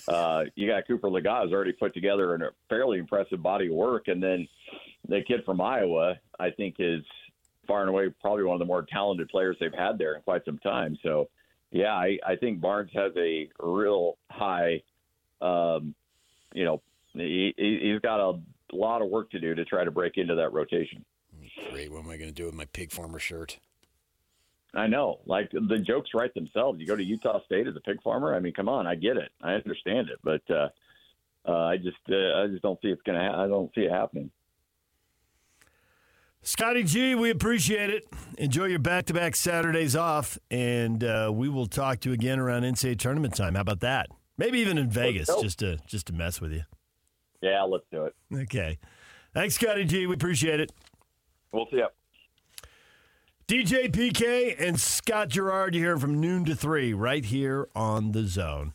Uh, 0.08 0.46
you 0.54 0.68
got 0.68 0.86
Cooper 0.86 1.10
Legas 1.10 1.46
has 1.46 1.52
already 1.52 1.72
put 1.72 1.96
together 1.96 2.36
a 2.36 2.52
fairly 2.70 3.00
impressive 3.00 3.42
body 3.42 3.66
of 3.66 3.74
work, 3.74 4.08
and 4.08 4.22
then 4.22 4.48
the 5.08 5.22
kid 5.22 5.44
from 5.44 5.60
Iowa, 5.60 6.20
I 6.40 6.52
think, 6.52 6.76
is 6.78 7.04
far 7.68 7.82
and 7.82 7.90
away 7.90 8.10
probably 8.22 8.44
one 8.44 8.54
of 8.54 8.60
the 8.60 8.66
more 8.66 8.84
talented 8.84 9.30
players 9.30 9.58
they've 9.60 9.74
had 9.74 9.98
there 9.98 10.14
in 10.14 10.22
quite 10.22 10.46
some 10.46 10.60
time. 10.60 10.96
So, 11.02 11.30
yeah, 11.72 11.94
I, 11.94 12.20
I 12.26 12.36
think 12.36 12.62
Barnes 12.62 12.92
has 12.94 13.14
a 13.18 13.50
real 13.60 14.18
high, 14.30 14.84
um, 15.42 15.96
you 16.54 16.66
know, 16.66 16.82
he, 17.20 17.54
he's 17.58 18.00
got 18.02 18.20
a 18.20 18.40
lot 18.72 19.02
of 19.02 19.10
work 19.10 19.32
to 19.32 19.40
do 19.40 19.56
to 19.56 19.66
try 19.66 19.84
to 19.84 19.92
break 19.92 20.18
into 20.18 20.36
that 20.36 20.54
rotation. 20.54 21.04
Great. 21.72 21.92
What 21.92 22.04
am 22.04 22.10
I 22.10 22.18
going 22.18 22.30
to 22.30 22.36
do 22.36 22.46
with 22.46 22.56
my 22.56 22.66
pig 22.66 22.92
farmer 22.92 23.20
shirt? 23.20 23.60
I 24.74 24.88
know. 24.88 25.20
Like 25.26 25.52
the 25.52 25.80
jokes 25.80 26.12
write 26.14 26.34
themselves. 26.34 26.80
You 26.80 26.86
go 26.86 26.96
to 26.96 27.04
Utah 27.04 27.44
State 27.46 27.68
as 27.68 27.76
a 27.76 27.80
pig 27.82 28.02
farmer. 28.04 28.36
I 28.36 28.40
mean, 28.40 28.54
come 28.54 28.70
on. 28.70 28.86
I 28.86 28.96
get 28.96 29.18
it. 29.18 29.32
I 29.42 29.54
understand 29.54 30.10
it, 30.10 30.20
but 30.24 30.42
uh, 30.50 30.70
uh, 31.48 31.66
I 31.66 31.78
just 31.78 31.98
uh, 32.10 32.44
I 32.44 32.48
just 32.48 32.62
don't 32.62 32.80
see 32.82 32.90
it's 32.90 33.02
gonna. 33.02 33.32
Ha- 33.32 33.44
I 33.44 33.48
don't 33.48 33.74
see 33.74 33.82
it 33.82 33.92
happening. 33.92 34.30
Scotty 36.42 36.84
G, 36.84 37.16
we 37.16 37.32
appreciate 37.32 37.90
it. 37.90 38.08
Enjoy 38.38 38.66
your 38.66 38.80
back-to-back 38.80 39.36
Saturdays 39.36 39.94
off, 39.94 40.38
and 40.50 41.04
uh, 41.04 41.30
we 41.34 41.50
will 41.50 41.66
talk 41.66 42.00
to 42.02 42.10
you 42.10 42.14
again 42.14 42.40
around 42.40 42.64
NCAA 42.64 42.98
tournament 42.98 43.36
time. 43.36 43.56
How 43.56 43.62
about 43.62 43.82
that? 43.82 44.08
Maybe 44.38 44.60
even 44.60 44.78
in 44.78 44.90
Vegas, 44.90 45.30
just 45.42 45.60
to 45.60 45.80
just 45.86 46.08
to 46.08 46.14
mess 46.14 46.40
with 46.40 46.54
you. 46.54 46.62
Yeah, 47.42 47.64
let's 47.64 47.86
do 47.92 48.06
it. 48.06 48.16
Okay. 48.34 48.78
Thanks, 49.34 49.56
Scotty 49.56 49.86
G. 49.86 50.08
We 50.08 50.14
appreciate 50.14 50.60
it. 50.60 50.72
We'll 51.52 51.68
see 51.72 51.78
you. 51.78 51.88
DJ 53.48 53.92
PK 53.92 54.56
and 54.60 54.80
Scott 54.80 55.30
Garrard, 55.30 55.74
you 55.74 55.82
hear 55.82 55.98
from 55.98 56.22
noon 56.22 56.46
to 56.46 56.56
three 56.56 56.94
right 56.94 57.26
here 57.26 57.68
on 57.76 58.12
the 58.12 58.26
zone. 58.26 58.74